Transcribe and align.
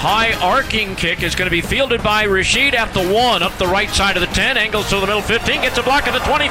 High 0.00 0.32
arcing 0.40 0.96
kick 0.96 1.20
is 1.20 1.36
going 1.36 1.44
to 1.44 1.52
be 1.52 1.60
fielded 1.60 2.00
by 2.00 2.24
Rashid 2.24 2.72
at 2.72 2.96
the 2.96 3.04
one, 3.04 3.44
up 3.44 3.52
the 3.60 3.68
right 3.68 3.92
side 3.92 4.16
of 4.16 4.24
the 4.24 4.32
10, 4.32 4.56
angles 4.56 4.88
to 4.88 4.96
the 4.96 5.04
middle 5.04 5.20
15, 5.20 5.60
gets 5.60 5.76
a 5.76 5.84
block 5.84 6.08
at 6.08 6.16
the 6.16 6.24
25, 6.24 6.48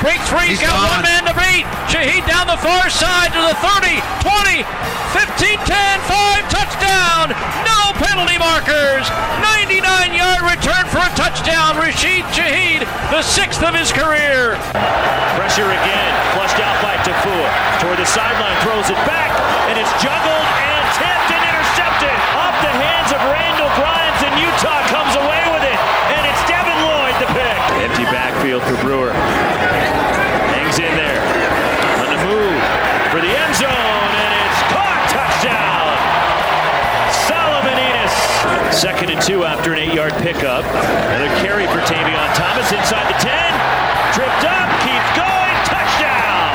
breaks 0.00 0.24
free, 0.32 0.56
he's 0.56 0.64
got 0.64 0.72
one 0.72 1.04
man 1.04 1.28
to 1.28 1.36
beat. 1.36 1.68
Shaheed 1.92 2.24
down 2.24 2.48
the 2.48 2.56
far 2.56 2.88
side 2.88 3.36
to 3.36 3.42
the 3.44 3.52
30, 3.60 4.00
20, 4.24 4.64
15, 5.12 5.60
10, 5.68 6.08
5, 6.08 6.48
touchdown. 6.48 7.36
No 7.68 7.92
penalty 8.00 8.40
markers. 8.40 9.04
99 9.44 10.16
yard 10.16 10.48
return 10.48 10.88
for 10.88 11.04
a 11.04 11.12
touchdown. 11.20 11.76
Rashid 11.76 12.24
Shaheed, 12.32 12.88
the 13.12 13.20
sixth 13.20 13.60
of 13.60 13.76
his 13.76 13.92
career. 13.92 14.56
Pressure 15.36 15.68
again, 15.68 16.12
flushed 16.32 16.64
out 16.64 16.80
by 16.80 16.96
Tafua. 17.04 17.48
Toward 17.84 18.00
the 18.00 18.08
sideline, 18.08 18.56
throws 18.64 18.88
it 18.88 19.00
back, 19.04 19.36
and 19.68 19.76
it's 19.76 19.92
juggled 20.00 20.35
pickup. 40.26 40.64
Another 40.64 41.28
carry 41.38 41.66
for 41.68 41.78
Tavion 41.86 42.34
Thomas 42.34 42.72
inside 42.72 43.06
the 43.06 43.14
10. 43.22 43.30
Tripped 44.12 44.42
up, 44.42 44.68
keeps 44.82 45.10
going. 45.14 45.54
Touchdown. 45.70 46.50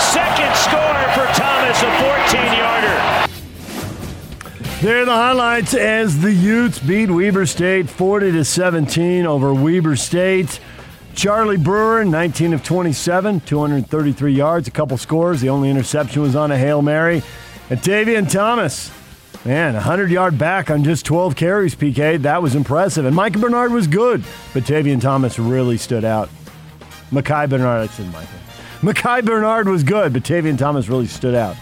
Second 0.00 0.56
score 0.56 1.04
for 1.12 1.26
Thomas, 1.36 1.76
a 1.82 1.90
14-yarder. 2.00 2.96
There 4.80 5.02
are 5.02 5.04
the 5.04 5.12
highlights 5.12 5.74
as 5.74 6.22
the 6.22 6.32
Utes 6.32 6.78
beat 6.78 7.10
Weber 7.10 7.44
State 7.44 7.90
40 7.90 8.32
to 8.32 8.42
17 8.42 9.26
over 9.26 9.52
Weber 9.52 9.94
State. 9.94 10.60
Charlie 11.14 11.58
Brewer, 11.58 12.06
19 12.06 12.54
of 12.54 12.64
27, 12.64 13.40
233 13.40 14.32
yards, 14.32 14.66
a 14.66 14.70
couple 14.70 14.96
scores. 14.96 15.42
The 15.42 15.50
only 15.50 15.68
interception 15.68 16.22
was 16.22 16.34
on 16.34 16.52
a 16.52 16.56
Hail 16.56 16.80
Mary. 16.80 17.22
And 17.68 17.78
Tavion 17.80 18.30
Thomas, 18.32 18.90
man, 19.44 19.74
a 19.74 19.78
100 19.78 20.10
yard 20.10 20.38
back 20.38 20.70
on 20.70 20.84
just 20.84 21.04
12 21.06 21.36
carries, 21.36 21.74
PK. 21.74 22.20
That 22.22 22.42
was 22.42 22.54
impressive. 22.54 23.04
And 23.04 23.14
Micah 23.14 23.38
Bernard 23.38 23.72
was 23.72 23.86
good, 23.86 24.24
but 24.54 24.64
Tavion 24.64 25.00
Thomas 25.00 25.38
really 25.38 25.78
stood 25.78 26.04
out. 26.04 26.28
Makai 27.10 27.48
Bernard, 27.48 27.88
I 27.88 27.92
said 27.92 28.12
Micah. 28.12 28.28
Makai 28.80 29.24
Bernard 29.24 29.68
was 29.68 29.82
good, 29.82 30.12
but 30.12 30.22
Tavion 30.22 30.58
Thomas 30.58 30.88
really 30.88 31.06
stood 31.06 31.34
out. 31.34 31.56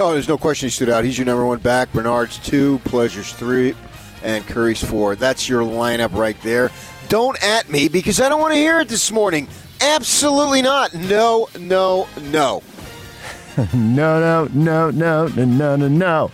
Oh, 0.00 0.12
there's 0.12 0.28
no 0.28 0.36
question 0.36 0.66
he 0.66 0.70
stood 0.70 0.88
out. 0.88 1.04
He's 1.04 1.16
your 1.16 1.24
number 1.24 1.46
one 1.46 1.58
back. 1.58 1.92
Bernard's 1.92 2.38
two, 2.38 2.80
Pledger's 2.84 3.32
three, 3.32 3.74
and 4.22 4.44
Curry's 4.44 4.82
four. 4.82 5.14
That's 5.14 5.48
your 5.48 5.62
lineup 5.62 6.12
right 6.12 6.40
there. 6.42 6.70
Don't 7.08 7.40
at 7.44 7.68
me 7.70 7.88
because 7.88 8.20
I 8.20 8.28
don't 8.28 8.40
want 8.40 8.54
to 8.54 8.58
hear 8.58 8.80
it 8.80 8.88
this 8.88 9.12
morning. 9.12 9.46
Absolutely 9.80 10.62
not. 10.62 10.94
No, 10.94 11.48
no, 11.58 12.08
no. 12.22 12.62
No, 13.72 14.18
no, 14.18 14.48
no, 14.52 14.90
no, 14.90 15.28
no, 15.28 15.44
no, 15.44 15.76
no, 15.76 15.88
no. 15.88 16.32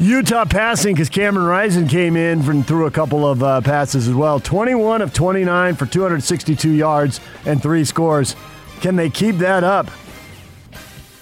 Utah 0.00 0.46
passing 0.46 0.94
because 0.94 1.10
Cameron 1.10 1.44
Rising 1.46 1.86
came 1.86 2.16
in 2.16 2.40
and 2.48 2.66
threw 2.66 2.86
a 2.86 2.90
couple 2.90 3.26
of 3.28 3.42
uh, 3.42 3.60
passes 3.60 4.08
as 4.08 4.14
well. 4.14 4.40
21 4.40 5.02
of 5.02 5.12
29 5.12 5.74
for 5.76 5.84
262 5.84 6.70
yards 6.70 7.20
and 7.44 7.62
three 7.62 7.84
scores. 7.84 8.34
Can 8.80 8.96
they 8.96 9.10
keep 9.10 9.36
that 9.36 9.62
up? 9.62 9.90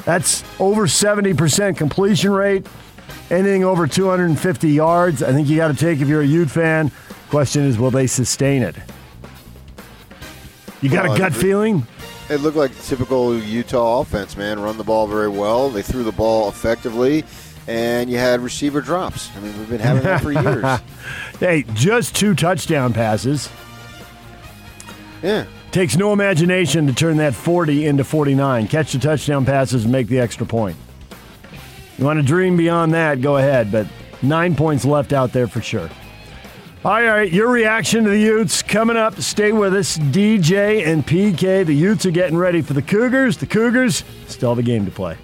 That's 0.04 0.44
over 0.60 0.86
70% 0.86 1.76
completion 1.76 2.30
rate. 2.30 2.66
Anything 3.30 3.64
over 3.64 3.88
250 3.88 4.68
yards, 4.70 5.24
I 5.24 5.32
think 5.32 5.48
you 5.48 5.56
got 5.56 5.68
to 5.68 5.74
take 5.76 6.00
if 6.00 6.06
you're 6.06 6.22
a 6.22 6.26
Ute 6.26 6.48
fan. 6.50 6.92
Question 7.30 7.64
is, 7.64 7.78
will 7.78 7.90
they 7.90 8.06
sustain 8.06 8.62
it? 8.62 8.76
You 10.80 10.88
got 10.88 11.04
Well, 11.06 11.14
a 11.14 11.18
gut 11.18 11.32
it- 11.32 11.40
feeling? 11.40 11.84
It 12.30 12.42
looked 12.42 12.56
like 12.58 12.78
typical 12.84 13.36
Utah 13.38 14.00
offense, 14.00 14.36
man. 14.36 14.60
Run 14.60 14.76
the 14.76 14.84
ball 14.84 15.06
very 15.06 15.30
well. 15.30 15.70
They 15.70 15.80
threw 15.82 16.04
the 16.04 16.12
ball 16.12 16.48
effectively, 16.50 17.24
and 17.68 18.10
you 18.10 18.16
had 18.16 18.40
receiver 18.40 18.80
drops. 18.80 19.30
I 19.36 19.40
mean, 19.40 19.56
we've 19.58 19.68
been 19.68 19.78
having 19.78 20.02
that 20.02 20.22
for 20.22 20.32
years. 20.32 20.80
Hey, 21.38 21.64
just 21.74 22.16
two 22.16 22.34
touchdown 22.34 22.92
passes. 22.92 23.48
Yeah. 25.22 25.44
Takes 25.70 25.96
no 25.96 26.12
imagination 26.12 26.88
to 26.88 26.92
turn 26.92 27.18
that 27.18 27.32
40 27.32 27.86
into 27.86 28.02
49. 28.02 28.66
Catch 28.66 28.92
the 28.92 28.98
touchdown 28.98 29.46
passes 29.46 29.84
and 29.84 29.92
make 29.92 30.08
the 30.08 30.18
extra 30.18 30.44
point. 30.44 30.76
You 31.96 32.04
want 32.04 32.18
to 32.18 32.24
dream 32.24 32.56
beyond 32.56 32.92
that, 32.94 33.20
go 33.20 33.36
ahead, 33.36 33.70
but 33.70 33.86
nine 34.20 34.56
points 34.56 34.84
left 34.84 35.12
out 35.12 35.32
there 35.32 35.46
for 35.46 35.60
sure. 35.60 35.88
All 36.84 36.92
right, 36.92 37.06
all 37.08 37.16
right, 37.18 37.32
your 37.32 37.48
reaction 37.48 38.02
to 38.02 38.10
the 38.10 38.18
Utes 38.18 38.62
coming 38.62 38.96
up. 38.96 39.20
Stay 39.20 39.52
with 39.52 39.74
us. 39.74 39.96
DJ 39.96 40.88
and 40.88 41.06
PK. 41.06 41.64
The 41.64 41.72
Utes 41.74 42.04
are 42.04 42.10
getting 42.10 42.36
ready 42.36 42.62
for 42.62 42.72
the 42.72 42.82
Cougars. 42.82 43.36
The 43.36 43.46
Cougars 43.46 44.02
still 44.26 44.50
have 44.50 44.58
a 44.58 44.62
game 44.62 44.84
to 44.86 44.90
play. 44.90 45.16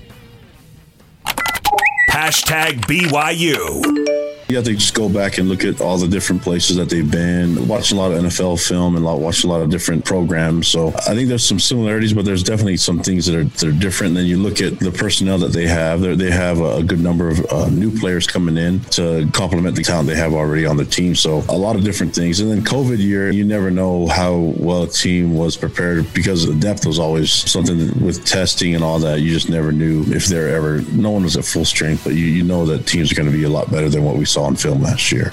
Hashtag 2.24 2.80
BYU. 2.88 4.23
You 4.49 4.56
have 4.56 4.66
to 4.66 4.75
just 4.75 4.94
go 4.94 5.09
back 5.09 5.38
and 5.38 5.49
look 5.49 5.65
at 5.65 5.81
all 5.81 5.97
the 5.97 6.06
different 6.06 6.43
places 6.43 6.77
that 6.77 6.91
they've 6.91 7.10
been, 7.10 7.66
watch 7.66 7.93
a 7.93 7.94
lot 7.94 8.12
of 8.12 8.22
NFL 8.22 8.66
film 8.66 8.94
and 8.94 9.05
watch 9.05 9.43
a 9.44 9.47
lot 9.47 9.62
of 9.62 9.71
different 9.71 10.05
programs. 10.05 10.69
So 10.69 10.88
I 10.88 11.15
think 11.15 11.28
there's 11.28 11.47
some 11.47 11.59
similarities, 11.59 12.12
but 12.12 12.27
there's 12.27 12.43
definitely 12.43 12.77
some 12.77 13.00
things 13.00 13.25
that 13.25 13.37
are, 13.37 13.44
that 13.44 13.65
are 13.65 13.72
different. 13.72 14.10
And 14.10 14.19
then 14.19 14.27
you 14.27 14.37
look 14.37 14.60
at 14.60 14.78
the 14.78 14.93
personnel 14.93 15.38
that 15.38 15.53
they 15.53 15.66
have. 15.66 16.03
They're, 16.03 16.15
they 16.15 16.31
have 16.31 16.60
a 16.60 16.82
good 16.82 17.00
number 17.00 17.31
of 17.31 17.47
uh, 17.50 17.69
new 17.71 17.97
players 17.99 18.27
coming 18.27 18.59
in 18.59 18.81
to 18.91 19.28
complement 19.32 19.77
the 19.77 19.82
talent 19.82 20.09
they 20.09 20.16
have 20.16 20.34
already 20.34 20.66
on 20.66 20.76
the 20.76 20.84
team. 20.84 21.15
So 21.15 21.43
a 21.49 21.56
lot 21.56 21.75
of 21.75 21.82
different 21.82 22.15
things. 22.15 22.41
And 22.41 22.50
then 22.50 22.61
COVID 22.62 22.99
year, 22.99 23.31
you 23.31 23.44
never 23.44 23.71
know 23.71 24.06
how 24.09 24.37
well 24.37 24.82
a 24.82 24.88
team 24.88 25.34
was 25.34 25.56
prepared 25.56 26.12
because 26.12 26.47
the 26.47 26.55
depth 26.55 26.84
was 26.84 26.99
always 26.99 27.31
something 27.32 27.99
with 28.05 28.26
testing 28.26 28.75
and 28.75 28.84
all 28.84 28.99
that. 28.99 29.21
You 29.21 29.32
just 29.32 29.49
never 29.49 29.72
knew 29.72 30.05
if 30.09 30.26
they're 30.26 30.55
ever, 30.55 30.82
no 30.93 31.11
one 31.12 31.22
was 31.22 31.38
at 31.38 31.47
full 31.47 31.65
strength, 31.65 32.05
but 32.05 32.12
you, 32.15 32.26
you 32.26 32.44
know 32.44 32.66
that 32.66 32.87
teams 32.87 33.11
are 33.11 33.15
going 33.15 33.31
to 33.31 33.37
be 33.37 33.44
a 33.44 33.49
lot 33.49 33.71
better 33.71 33.88
than 33.88 34.05
what 34.05 34.16
we 34.16 34.26
saw 34.34 34.44
on 34.44 34.56
film 34.56 34.82
last 34.82 35.12
year. 35.12 35.32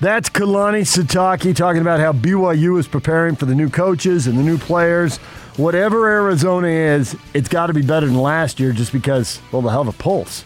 That's 0.00 0.28
Kalani 0.28 0.82
Sitake 0.82 1.54
talking 1.56 1.80
about 1.80 1.98
how 2.00 2.12
BYU 2.12 2.78
is 2.78 2.86
preparing 2.86 3.36
for 3.36 3.46
the 3.46 3.54
new 3.54 3.68
coaches 3.68 4.26
and 4.26 4.38
the 4.38 4.42
new 4.42 4.58
players. 4.58 5.16
Whatever 5.56 6.08
Arizona 6.08 6.68
is, 6.68 7.16
it's 7.32 7.48
got 7.48 7.66
to 7.68 7.72
be 7.74 7.82
better 7.82 8.06
than 8.06 8.16
last 8.16 8.60
year 8.60 8.72
just 8.72 8.92
because, 8.92 9.40
well, 9.50 9.62
the 9.62 9.70
hell 9.70 9.80
of 9.82 9.88
a 9.88 9.92
pulse. 9.92 10.42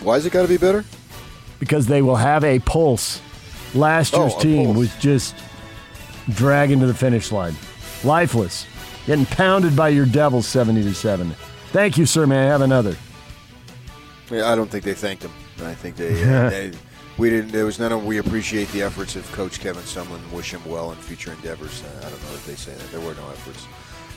Why 0.00 0.16
is 0.16 0.26
it 0.26 0.32
got 0.32 0.42
to 0.42 0.48
be 0.48 0.56
better? 0.56 0.84
Because 1.60 1.86
they 1.86 2.02
will 2.02 2.16
have 2.16 2.42
a 2.44 2.58
pulse. 2.60 3.20
Last 3.74 4.14
Oh, 4.14 4.22
year's 4.22 4.34
a 4.34 4.40
team 4.40 4.64
pulse. 4.66 4.76
was 4.78 4.96
just 4.96 5.34
dragging 6.30 6.80
to 6.80 6.86
the 6.86 6.94
finish 6.94 7.30
line. 7.30 7.54
Lifeless. 8.04 8.66
Getting 9.06 9.26
pounded 9.26 9.76
by 9.76 9.88
your 9.90 10.06
Devils 10.06 10.46
70 10.46 10.82
to 10.84 10.94
7. 10.94 11.30
Thank 11.72 11.98
you, 11.98 12.06
sir. 12.06 12.26
May 12.26 12.38
I 12.38 12.44
have 12.46 12.62
another? 12.62 12.96
Yeah, 14.32 14.50
I 14.50 14.56
don't 14.56 14.70
think 14.70 14.84
they 14.84 14.94
thanked 14.94 15.22
him. 15.24 15.32
I 15.62 15.74
think 15.74 15.96
they, 15.96 16.22
uh, 16.22 16.50
they 16.50 16.72
we 17.18 17.28
didn't. 17.28 17.52
There 17.52 17.66
was 17.66 17.78
none 17.78 17.92
of 17.92 18.04
we 18.04 18.18
appreciate 18.18 18.68
the 18.68 18.82
efforts 18.82 19.16
of 19.16 19.30
Coach 19.32 19.60
Kevin 19.60 19.82
Sumlin. 19.82 20.20
Wish 20.32 20.52
him 20.52 20.64
well 20.64 20.92
in 20.92 20.98
future 20.98 21.32
endeavors. 21.32 21.82
Uh, 21.82 22.06
I 22.06 22.10
don't 22.10 22.22
know 22.22 22.32
if 22.32 22.46
they 22.46 22.54
say 22.54 22.72
that 22.74 22.90
there 22.90 23.00
were 23.00 23.14
no 23.14 23.28
efforts. 23.28 23.66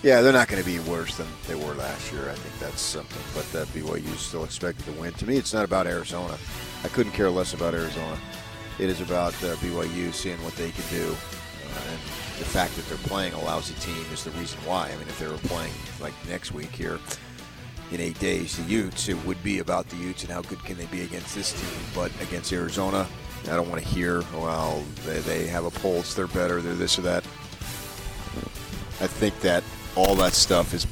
Yeah, 0.04 0.22
they're 0.22 0.34
not 0.34 0.48
going 0.48 0.62
to 0.62 0.66
be 0.66 0.80
worse 0.90 1.18
than 1.18 1.28
they 1.48 1.56
were 1.56 1.74
last 1.74 2.12
year. 2.14 2.30
I 2.30 2.36
think 2.36 2.58
that's 2.60 2.82
something. 2.82 3.22
But 3.34 3.60
uh, 3.60 3.66
BYU 3.66 4.14
is 4.14 4.22
still 4.22 4.44
expected 4.44 4.86
to 4.86 4.92
win. 4.94 5.14
To 5.14 5.26
me, 5.26 5.36
it's 5.36 5.54
not 5.54 5.66
about 5.66 5.88
Arizona. 5.88 6.38
I 6.84 6.88
couldn't 6.90 7.14
care 7.14 7.30
less 7.30 7.54
about 7.54 7.74
Arizona. 7.74 8.18
It 8.80 8.90
is 8.90 9.02
about 9.02 9.34
uh, 9.44 9.56
BYU 9.56 10.14
seeing 10.14 10.42
what 10.44 10.56
they 10.56 10.72
can 10.72 10.84
do, 10.90 11.06
uh, 11.08 11.92
and 11.92 12.00
the 12.38 12.46
fact 12.46 12.76
that 12.76 12.88
they're 12.88 12.98
playing 13.10 13.34
a 13.34 13.40
lousy 13.42 13.74
team 13.76 14.06
is 14.14 14.24
the 14.24 14.32
reason 14.32 14.60
why. 14.66 14.88
I 14.88 14.98
mean, 14.98 15.08
if 15.08 15.18
they 15.20 15.28
were 15.28 15.38
playing 15.38 15.74
like 16.02 16.14
next 16.28 16.52
week 16.52 16.72
here, 16.72 17.00
in 17.92 18.00
eight 18.00 18.20
days, 18.20 18.58
the 18.58 18.64
Utes, 18.64 19.10
it 19.10 19.26
would 19.26 19.42
be 19.44 19.60
about 19.60 19.88
the 19.90 19.98
Utes 19.98 20.24
and 20.24 20.32
how 20.32 20.42
good 20.42 20.64
can 20.64 20.78
they 20.78 20.86
be 20.88 21.02
against 21.02 21.36
this 21.36 21.54
team. 21.54 21.80
But 21.94 22.12
against 22.22 22.52
Arizona, 22.52 23.08
I 23.44 23.56
don't 23.56 23.70
want 23.70 23.82
to 23.82 23.88
hear, 23.88 24.24
well, 24.34 24.84
they, 25.06 25.20
they 25.20 25.48
have 25.48 25.66
a 25.66 25.72
pulse, 25.72 26.14
they're 26.14 26.28
better, 26.28 26.62
they're 26.62 26.74
this 26.74 26.98
or 26.98 27.04
that. 27.04 27.24
I 29.02 29.08
think 29.08 29.40
that 29.42 29.64
all 29.96 30.16
that 30.16 30.34
stuff 30.34 30.74
is, 30.74 30.88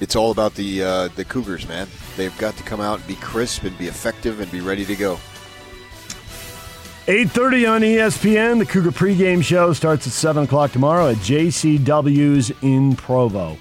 it's 0.00 0.16
all 0.16 0.30
about 0.30 0.54
the 0.54 0.82
uh, 0.82 1.08
the 1.16 1.24
Cougars, 1.24 1.66
man. 1.68 1.86
They've 2.16 2.36
got 2.38 2.56
to 2.56 2.62
come 2.62 2.80
out 2.80 2.98
and 2.98 3.08
be 3.08 3.14
crisp 3.16 3.64
and 3.64 3.76
be 3.78 3.86
effective 3.86 4.40
and 4.40 4.50
be 4.50 4.60
ready 4.60 4.84
to 4.84 4.96
go. 4.96 5.18
8.30 7.06 7.70
on 7.70 7.80
ESPN. 7.82 8.58
The 8.58 8.66
Cougar 8.66 8.90
pregame 8.90 9.40
show 9.40 9.72
starts 9.72 10.08
at 10.08 10.12
7 10.12 10.42
o'clock 10.42 10.72
tomorrow 10.72 11.10
at 11.10 11.16
JCW's 11.18 12.50
in 12.62 12.96
Provo. 12.96 13.56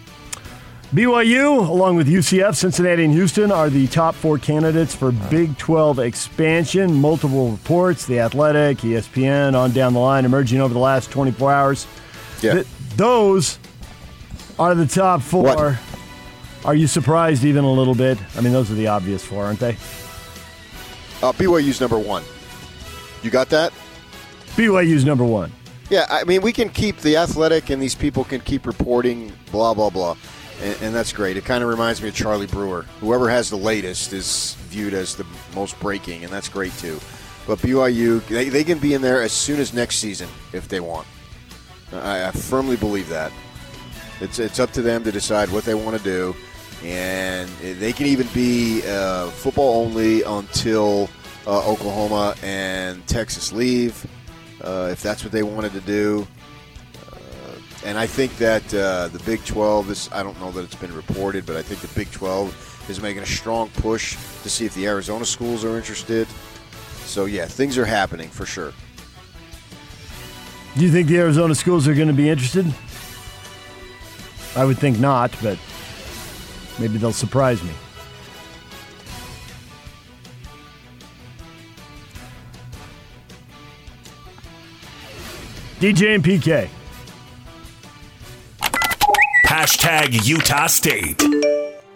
BYU, 0.94 1.68
along 1.68 1.96
with 1.96 2.08
UCF, 2.08 2.56
Cincinnati, 2.56 3.04
and 3.04 3.14
Houston, 3.14 3.52
are 3.52 3.70
the 3.70 3.88
top 3.88 4.16
four 4.16 4.38
candidates 4.38 4.96
for 4.96 5.12
Big 5.12 5.58
12 5.58 6.00
expansion. 6.00 6.94
Multiple 6.94 7.52
reports, 7.52 8.06
The 8.06 8.20
Athletic, 8.20 8.78
ESPN, 8.78 9.56
on 9.56 9.72
down 9.72 9.94
the 9.94 10.00
line, 10.00 10.26
emerging 10.26 10.62
over 10.62 10.74
the 10.74 10.80
last 10.80 11.12
24 11.12 11.52
hours. 11.52 11.88
Yeah. 12.42 12.54
Th- 12.54 12.68
those 12.96 13.60
are 14.60 14.76
the 14.76 14.86
top 14.86 15.22
four. 15.22 15.44
What? 15.44 15.80
Are 16.66 16.76
you 16.76 16.88
surprised 16.88 17.44
even 17.44 17.64
a 17.64 17.72
little 17.72 17.96
bit? 17.96 18.18
I 18.38 18.42
mean, 18.42 18.54
those 18.54 18.72
are 18.72 18.76
the 18.76 18.88
obvious 18.88 19.24
four, 19.26 19.44
aren't 19.44 19.60
they? 19.60 19.78
Uh, 21.22 21.32
BYU's 21.34 21.82
number 21.82 22.00
one. 22.00 22.24
You 23.22 23.32
got 23.32 23.50
that? 23.50 23.74
BYU's 24.56 25.04
number 25.04 25.24
one. 25.26 25.52
Yeah, 25.90 26.06
I 26.10 26.24
mean, 26.24 26.42
we 26.42 26.52
can 26.52 26.70
keep 26.70 26.98
the 26.98 27.18
athletic, 27.18 27.70
and 27.70 27.82
these 27.82 27.94
people 27.96 28.24
can 28.24 28.42
keep 28.42 28.66
reporting, 28.66 29.32
blah 29.52 29.74
blah 29.74 29.90
blah, 29.92 30.16
and, 30.62 30.78
and 30.82 30.96
that's 30.96 31.14
great. 31.14 31.38
It 31.38 31.46
kind 31.46 31.64
of 31.64 31.70
reminds 31.70 32.02
me 32.02 32.10
of 32.10 32.16
Charlie 32.16 32.48
Brewer. 32.48 32.84
Whoever 33.00 33.30
has 33.30 33.50
the 33.50 33.58
latest 33.58 34.14
is 34.14 34.56
viewed 34.70 34.94
as 34.94 35.16
the 35.16 35.26
most 35.54 35.80
breaking, 35.80 36.24
and 36.24 36.32
that's 36.32 36.50
great 36.50 36.74
too. 36.78 37.00
But 37.48 37.60
BYU, 37.60 38.26
they, 38.28 38.50
they 38.50 38.64
can 38.64 38.80
be 38.80 38.94
in 38.94 39.02
there 39.02 39.22
as 39.22 39.32
soon 39.32 39.60
as 39.60 39.74
next 39.74 39.98
season 39.98 40.30
if 40.54 40.68
they 40.68 40.80
want. 40.80 41.08
I, 41.94 42.28
I 42.28 42.32
firmly 42.32 42.76
believe 42.76 43.10
that. 43.10 43.32
It's 44.22 44.40
it's 44.40 44.60
up 44.60 44.72
to 44.72 44.82
them 44.82 45.04
to 45.04 45.12
decide 45.12 45.50
what 45.52 45.66
they 45.66 45.74
want 45.76 45.98
to 45.98 46.04
do, 46.04 46.36
and 46.84 47.50
they 47.50 47.92
can 47.92 48.08
even 48.08 48.28
be 48.34 48.82
uh, 48.88 49.28
football 49.28 49.86
only 49.86 50.24
until 50.24 51.10
uh, 51.46 51.70
Oklahoma 51.70 52.36
and 52.42 53.06
Texas 53.08 53.52
leave, 53.52 54.06
uh, 54.62 54.90
if 54.92 55.02
that's 55.02 55.24
what 55.24 55.34
they 55.34 55.44
wanted 55.44 55.74
to 55.74 55.82
do. 55.82 56.26
And 57.86 58.00
I 58.00 58.08
think 58.08 58.36
that 58.38 58.74
uh, 58.74 59.10
the 59.10 59.20
Big 59.26 59.46
12 59.46 59.92
is, 59.92 60.10
I 60.12 60.24
don't 60.24 60.40
know 60.42 60.52
that 60.54 60.64
it's 60.64 60.74
been 60.74 60.94
reported, 60.94 61.46
but 61.46 61.56
I 61.56 61.62
think 61.62 61.82
the 61.82 61.88
Big 61.94 62.12
12 62.12 62.88
is 62.90 63.00
making 63.00 63.22
a 63.22 63.28
strong 63.28 63.70
push 63.70 64.18
to 64.42 64.50
see 64.50 64.66
if 64.66 64.74
the 64.74 64.88
Arizona 64.88 65.24
schools 65.24 65.64
are 65.64 65.78
interested. 65.78 66.28
So, 67.06 67.26
yeah, 67.26 67.46
things 67.46 67.78
are 67.78 67.86
happening 67.86 68.30
for 68.30 68.48
sure. 68.48 68.74
Do 70.76 70.84
you 70.84 70.92
think 70.92 71.08
the 71.08 71.20
Arizona 71.20 71.54
schools 71.54 71.88
are 71.88 71.94
going 71.94 72.08
to 72.08 72.14
be 72.14 72.28
interested? 72.28 72.66
I 74.56 74.66
would 74.66 74.80
think 74.80 75.00
not, 75.00 75.32
but 75.44 75.60
maybe 76.80 76.98
they'll 76.98 77.14
surprise 77.14 77.64
me. 77.64 77.72
DJ 85.80 86.16
and 86.16 86.24
PK. 86.24 86.68
Hashtag 89.66 90.28
Utah 90.28 90.68
State. 90.68 91.24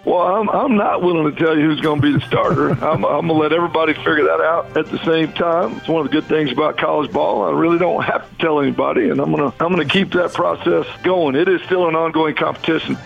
Well, 0.03 0.21
I'm, 0.21 0.49
I'm 0.49 0.75
not 0.75 1.03
willing 1.03 1.31
to 1.31 1.39
tell 1.39 1.55
you 1.55 1.65
who's 1.65 1.79
going 1.81 2.01
to 2.01 2.07
be 2.07 2.13
the 2.17 2.25
starter. 2.25 2.71
I'm, 2.83 3.05
I'm 3.05 3.27
going 3.27 3.27
to 3.27 3.33
let 3.33 3.53
everybody 3.53 3.93
figure 3.93 4.23
that 4.23 4.41
out 4.41 4.75
at 4.75 4.87
the 4.87 4.97
same 5.05 5.31
time. 5.33 5.77
It's 5.77 5.87
one 5.87 6.03
of 6.03 6.11
the 6.11 6.19
good 6.19 6.27
things 6.27 6.51
about 6.51 6.79
college 6.79 7.11
ball. 7.11 7.43
I 7.43 7.51
really 7.51 7.77
don't 7.77 8.01
have 8.01 8.27
to 8.27 8.35
tell 8.37 8.59
anybody, 8.59 9.11
and 9.11 9.21
I'm 9.21 9.31
going 9.31 9.51
to 9.51 9.63
I'm 9.63 9.71
going 9.71 9.87
to 9.87 9.93
keep 9.93 10.13
that 10.13 10.33
process 10.33 10.87
going. 11.03 11.35
It 11.35 11.47
is 11.47 11.61
still 11.61 11.87
an 11.87 11.95
ongoing 11.95 12.33
competition. 12.33 12.97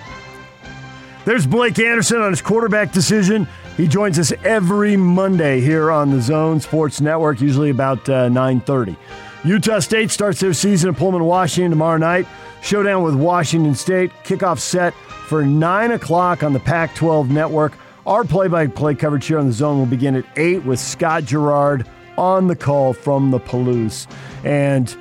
There's 1.25 1.45
Blake 1.45 1.77
Anderson 1.77 2.21
on 2.21 2.29
his 2.29 2.41
quarterback 2.41 2.93
decision. 2.93 3.49
He 3.77 3.87
joins 3.87 4.19
us 4.19 4.31
every 4.43 4.95
Monday 4.95 5.59
here 5.59 5.91
on 5.91 6.11
the 6.11 6.21
Zone 6.21 6.59
Sports 6.59 7.01
Network, 7.01 7.41
usually 7.41 7.71
about 7.71 8.07
uh, 8.07 8.29
9:30. 8.29 8.95
Utah 9.43 9.79
State 9.79 10.11
starts 10.11 10.39
their 10.39 10.53
season 10.53 10.91
at 10.91 10.95
Pullman, 10.95 11.23
Washington 11.23 11.71
tomorrow 11.71 11.97
night. 11.97 12.27
Showdown 12.61 13.03
with 13.03 13.15
Washington 13.15 13.73
State. 13.75 14.11
Kickoff 14.23 14.59
set 14.59 14.93
for 15.27 15.43
9 15.43 15.91
o'clock 15.91 16.43
on 16.43 16.53
the 16.53 16.59
Pac 16.59 16.93
12 16.95 17.29
network. 17.31 17.73
Our 18.05 18.23
play 18.23 18.47
by 18.47 18.67
play 18.67 18.93
coverage 18.95 19.25
here 19.25 19.39
on 19.39 19.47
the 19.47 19.53
zone 19.53 19.79
will 19.79 19.85
begin 19.85 20.15
at 20.15 20.25
8 20.37 20.63
with 20.65 20.79
Scott 20.79 21.25
Gerard 21.25 21.87
on 22.17 22.47
the 22.47 22.55
call 22.55 22.93
from 22.93 23.31
the 23.31 23.39
Palouse. 23.39 24.07
And 24.45 24.95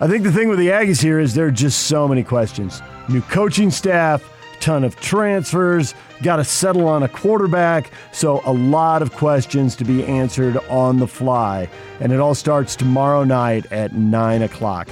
I 0.00 0.06
think 0.06 0.22
the 0.22 0.32
thing 0.32 0.48
with 0.48 0.58
the 0.58 0.68
Aggies 0.68 1.02
here 1.02 1.18
is 1.18 1.34
there 1.34 1.46
are 1.46 1.50
just 1.50 1.86
so 1.86 2.06
many 2.06 2.22
questions. 2.22 2.80
New 3.08 3.20
coaching 3.22 3.70
staff, 3.70 4.22
ton 4.60 4.84
of 4.84 4.96
transfers, 4.96 5.94
got 6.22 6.36
to 6.36 6.44
settle 6.44 6.86
on 6.86 7.02
a 7.02 7.08
quarterback. 7.08 7.90
So, 8.12 8.40
a 8.44 8.52
lot 8.52 9.02
of 9.02 9.12
questions 9.12 9.76
to 9.76 9.84
be 9.84 10.04
answered 10.04 10.56
on 10.68 10.98
the 10.98 11.06
fly. 11.06 11.68
And 12.00 12.12
it 12.12 12.20
all 12.20 12.34
starts 12.34 12.76
tomorrow 12.76 13.24
night 13.24 13.70
at 13.72 13.94
9 13.94 14.42
o'clock. 14.42 14.88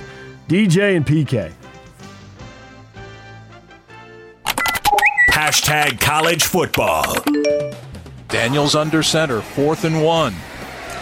DJ 0.49 0.97
and 0.97 1.07
PK. 1.07 1.53
Hashtag 5.31 6.01
college 6.01 6.45
football. 6.45 7.15
Daniels 8.29 8.75
under 8.75 9.03
center, 9.03 9.41
fourth 9.41 9.85
and 9.85 10.03
one. 10.03 10.35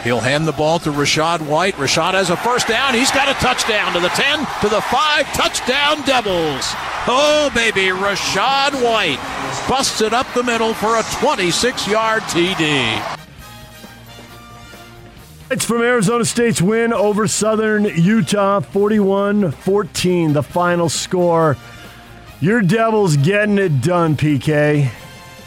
He'll 0.04 0.20
hand 0.20 0.46
the 0.46 0.52
ball 0.52 0.78
to 0.80 0.90
Rashad 0.90 1.40
White. 1.40 1.74
Rashad 1.74 2.14
has 2.14 2.30
a 2.30 2.36
first 2.36 2.68
down. 2.68 2.94
He's 2.94 3.10
got 3.10 3.28
a 3.28 3.34
touchdown 3.40 3.92
to 3.94 4.00
the 4.00 4.08
10, 4.10 4.38
to 4.60 4.68
the 4.68 4.80
5. 4.80 5.32
Touchdown, 5.32 6.02
Devils. 6.06 6.72
Oh, 7.08 7.50
baby, 7.54 7.88
Rashad 7.88 8.80
White 8.82 9.18
busted 9.68 10.14
up 10.14 10.26
the 10.32 10.42
middle 10.42 10.72
for 10.72 10.96
a 10.96 11.02
26 11.20 11.86
yard 11.86 12.22
TD. 12.22 13.16
It's 15.50 15.64
from 15.64 15.82
Arizona 15.82 16.24
State's 16.24 16.60
win 16.60 16.92
over 16.92 17.26
Southern 17.26 17.84
Utah, 17.84 18.60
41 18.60 19.50
14, 19.50 20.32
the 20.32 20.42
final 20.42 20.88
score. 20.88 21.56
Your 22.40 22.60
Devils 22.60 23.16
getting 23.16 23.58
it 23.58 23.80
done, 23.80 24.16
PK. 24.16 24.90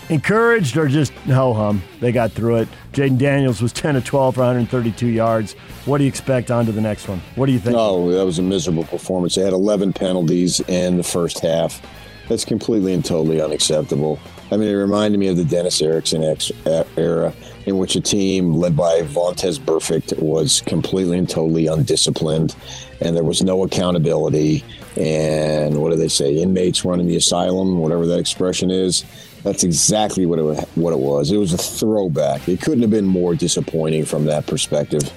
Encouraged 0.09 0.75
or 0.75 0.87
just 0.87 1.13
ho 1.13 1.53
hum? 1.53 1.81
They 1.99 2.11
got 2.11 2.31
through 2.31 2.57
it. 2.57 2.67
Jayden 2.91 3.17
Daniels 3.17 3.61
was 3.61 3.71
10 3.71 3.95
of 3.95 4.03
12 4.03 4.35
for 4.35 4.41
132 4.41 5.07
yards. 5.07 5.53
What 5.85 5.99
do 5.99 6.03
you 6.03 6.09
expect 6.09 6.51
on 6.51 6.65
to 6.65 6.71
the 6.71 6.81
next 6.81 7.07
one? 7.07 7.21
What 7.35 7.45
do 7.45 7.53
you 7.53 7.59
think? 7.59 7.77
Oh, 7.79 8.11
that 8.11 8.25
was 8.25 8.37
a 8.37 8.41
miserable 8.43 8.83
performance. 8.83 9.35
They 9.35 9.43
had 9.43 9.53
11 9.53 9.93
penalties 9.93 10.59
in 10.61 10.97
the 10.97 11.03
first 11.03 11.39
half. 11.39 11.81
That's 12.29 12.45
completely 12.45 12.93
and 12.93 13.03
totally 13.03 13.41
unacceptable. 13.41 14.19
I 14.51 14.57
mean, 14.57 14.69
it 14.69 14.73
reminded 14.73 15.19
me 15.19 15.27
of 15.27 15.37
the 15.37 15.45
Dennis 15.45 15.81
Erickson 15.81 16.23
ex- 16.23 16.51
era, 16.97 17.33
in 17.65 17.77
which 17.77 17.95
a 17.95 18.01
team 18.01 18.53
led 18.53 18.75
by 18.75 19.01
Vontaze 19.01 19.59
Burfict 19.59 20.17
was 20.19 20.61
completely 20.65 21.17
and 21.17 21.29
totally 21.29 21.67
undisciplined, 21.67 22.55
and 22.99 23.15
there 23.15 23.23
was 23.23 23.41
no 23.41 23.63
accountability. 23.63 24.63
And 24.97 25.81
what 25.81 25.91
do 25.91 25.97
they 25.97 26.09
say? 26.09 26.35
Inmates 26.35 26.83
running 26.83 27.07
the 27.07 27.15
asylum, 27.15 27.79
whatever 27.79 28.05
that 28.07 28.19
expression 28.19 28.71
is. 28.71 29.05
That's 29.43 29.63
exactly 29.63 30.25
what 30.25 30.37
it 30.39 30.69
what 30.75 30.93
it 30.93 30.99
was. 30.99 31.31
It 31.31 31.37
was 31.37 31.53
a 31.53 31.57
throwback. 31.57 32.47
It 32.47 32.61
couldn't 32.61 32.81
have 32.81 32.91
been 32.91 33.07
more 33.07 33.35
disappointing 33.35 34.05
from 34.05 34.25
that 34.25 34.45
perspective. 34.45 35.11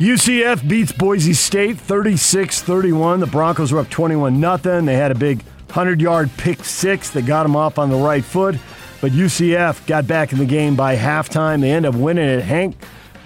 UCF 0.00 0.66
beats 0.66 0.92
Boise 0.92 1.34
State 1.34 1.78
36 1.78 2.62
31. 2.62 3.20
The 3.20 3.26
Broncos 3.26 3.70
were 3.70 3.80
up 3.80 3.90
21 3.90 4.40
0. 4.40 4.80
They 4.80 4.94
had 4.96 5.10
a 5.10 5.14
big 5.14 5.42
100 5.66 6.00
yard 6.00 6.30
pick 6.38 6.64
six 6.64 7.10
that 7.10 7.26
got 7.26 7.42
them 7.42 7.54
off 7.54 7.78
on 7.78 7.90
the 7.90 7.98
right 7.98 8.24
foot. 8.24 8.56
But 9.02 9.12
UCF 9.12 9.86
got 9.86 10.06
back 10.06 10.32
in 10.32 10.38
the 10.38 10.46
game 10.46 10.74
by 10.74 10.96
halftime. 10.96 11.60
They 11.60 11.70
end 11.70 11.84
up 11.84 11.94
winning 11.94 12.30
it. 12.30 12.40
Hank 12.40 12.76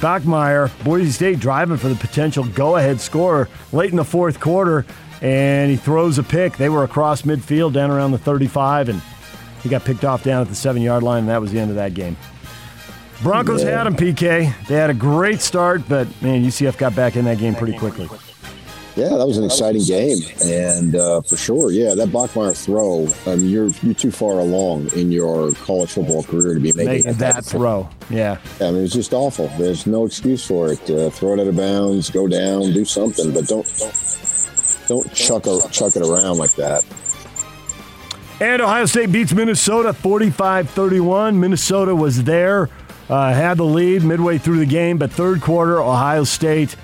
Bachmeier, 0.00 0.69
Boise 0.83 1.12
State 1.12 1.38
driving 1.38 1.76
for 1.76 1.87
the 1.88 1.95
potential 1.95 2.43
go 2.43 2.75
ahead 2.75 3.00
score 3.00 3.49
late 3.73 3.90
in 3.90 3.97
the 3.97 4.04
fourth 4.04 4.40
quarter, 4.40 4.85
and 5.23 5.71
he 5.71 5.76
throws 5.76 6.19
a 6.19 6.25
pick. 6.25 6.57
They 6.57 6.71
were 6.71 6.83
across 6.83 7.23
midfield 7.23 7.73
down 7.73 7.93
around 7.93 8.11
the 8.11 8.19
35, 8.19 8.88
and 8.88 9.00
he 9.62 9.69
got 9.69 9.85
picked 9.85 10.04
off 10.04 10.25
down 10.25 10.43
at 10.43 10.49
the 10.49 10.57
seven 10.57 10.83
yard 10.83 11.04
line, 11.04 11.21
and 11.21 11.28
that 11.28 11.40
was 11.40 11.52
the 11.52 11.61
end 11.61 11.71
of 11.71 11.76
that 11.76 11.95
game. 11.95 12.16
Broncos 13.25 13.64
Yeah. 13.64 13.78
had 13.78 13.85
them, 13.87 13.97
PK. 13.97 14.52
They 14.69 14.75
had 14.75 14.90
a 14.90 14.95
great 14.95 15.40
start, 15.40 15.83
but 15.88 16.07
man, 16.23 16.45
UCF 16.45 16.76
got 16.78 16.95
back 16.95 17.16
in 17.16 17.25
that 17.25 17.38
game 17.38 17.54
pretty 17.57 17.76
quickly. 17.76 18.09
Yeah, 18.97 19.09
that 19.16 19.26
was 19.26 19.38
an 19.38 19.45
exciting 19.45 19.83
game, 19.83 20.19
and 20.45 20.95
uh, 20.95 21.21
for 21.23 21.37
sure, 21.37 21.73
yeah, 21.73 21.97
that 21.97 22.11
Bachmeier 22.11 22.57
throw. 22.57 23.09
I 23.26 23.35
mean, 23.35 23.49
you're 23.50 23.71
you're 23.83 23.93
too 23.95 24.12
far 24.12 24.38
along 24.38 24.90
in 24.95 25.11
your 25.11 25.50
college 25.64 25.90
football 25.90 26.23
career 26.23 26.54
to 26.54 26.61
be 26.61 26.73
making 26.75 26.87
Making 27.07 27.14
that 27.14 27.45
throw. 27.45 27.88
Yeah. 28.09 28.37
I 28.61 28.71
mean, 28.71 28.85
it's 28.85 28.93
just 28.95 29.12
awful. 29.12 29.49
There's 29.59 29.85
no 29.88 30.04
excuse 30.07 30.47
for 30.47 30.71
it. 30.73 30.88
Uh, 30.88 31.11
throw 31.11 31.33
it 31.33 31.40
out 31.40 31.49
of 31.49 31.57
bounds, 31.57 32.09
go 32.09 32.28
down, 32.28 32.73
do 32.73 32.85
something, 32.85 33.33
but 33.33 33.49
don't 33.49 33.66
don't 33.78 34.19
don't 34.87 35.12
chuck 35.12 35.47
a, 35.49 35.59
chuck 35.73 35.97
it 35.97 36.02
around 36.02 36.38
like 36.38 36.54
that. 36.54 36.85
And 38.40 38.62
Ohio 38.62 38.87
State 38.87 39.11
beats 39.11 39.33
Minnesota 39.33 39.93
45 39.93 40.71
31. 40.71 41.40
Minnesota 41.40 41.97
was 41.97 42.23
there, 42.23 42.69
uh, 43.08 43.32
had 43.32 43.58
the 43.58 43.64
lead 43.64 44.02
midway 44.02 44.38
through 44.38 44.58
the 44.58 44.66
game, 44.66 44.99
but 44.99 45.11
third 45.12 45.40
quarter, 45.40 45.80
Ohio 45.80 46.25
State 46.25 46.76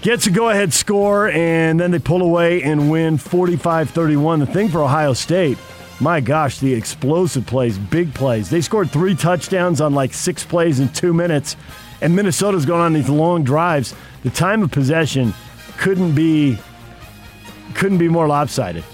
gets 0.00 0.26
a 0.26 0.30
go 0.30 0.48
ahead 0.48 0.72
score, 0.72 1.28
and 1.30 1.78
then 1.78 1.90
they 1.90 1.98
pull 1.98 2.22
away 2.22 2.62
and 2.62 2.90
win 2.90 3.18
45 3.18 3.90
31. 3.90 4.40
The 4.40 4.46
thing 4.46 4.68
for 4.68 4.82
Ohio 4.82 5.12
State, 5.12 5.58
my 6.00 6.20
gosh, 6.20 6.58
the 6.58 6.72
explosive 6.72 7.46
plays, 7.46 7.78
big 7.78 8.14
plays. 8.14 8.50
They 8.50 8.60
scored 8.60 8.90
three 8.90 9.14
touchdowns 9.14 9.80
on 9.80 9.94
like 9.94 10.12
six 10.14 10.44
plays 10.44 10.80
in 10.80 10.88
two 10.90 11.12
minutes. 11.12 11.56
and 12.00 12.14
Minnesota's 12.14 12.64
going 12.64 12.80
on 12.80 12.92
these 12.92 13.08
long 13.08 13.42
drives, 13.42 13.94
the 14.22 14.30
time 14.30 14.62
of 14.62 14.70
possession 14.70 15.34
couldn't 15.78 16.14
be 16.14 16.58
couldn't 17.74 17.98
be 17.98 18.08
more 18.08 18.26
lopsided. 18.26 18.84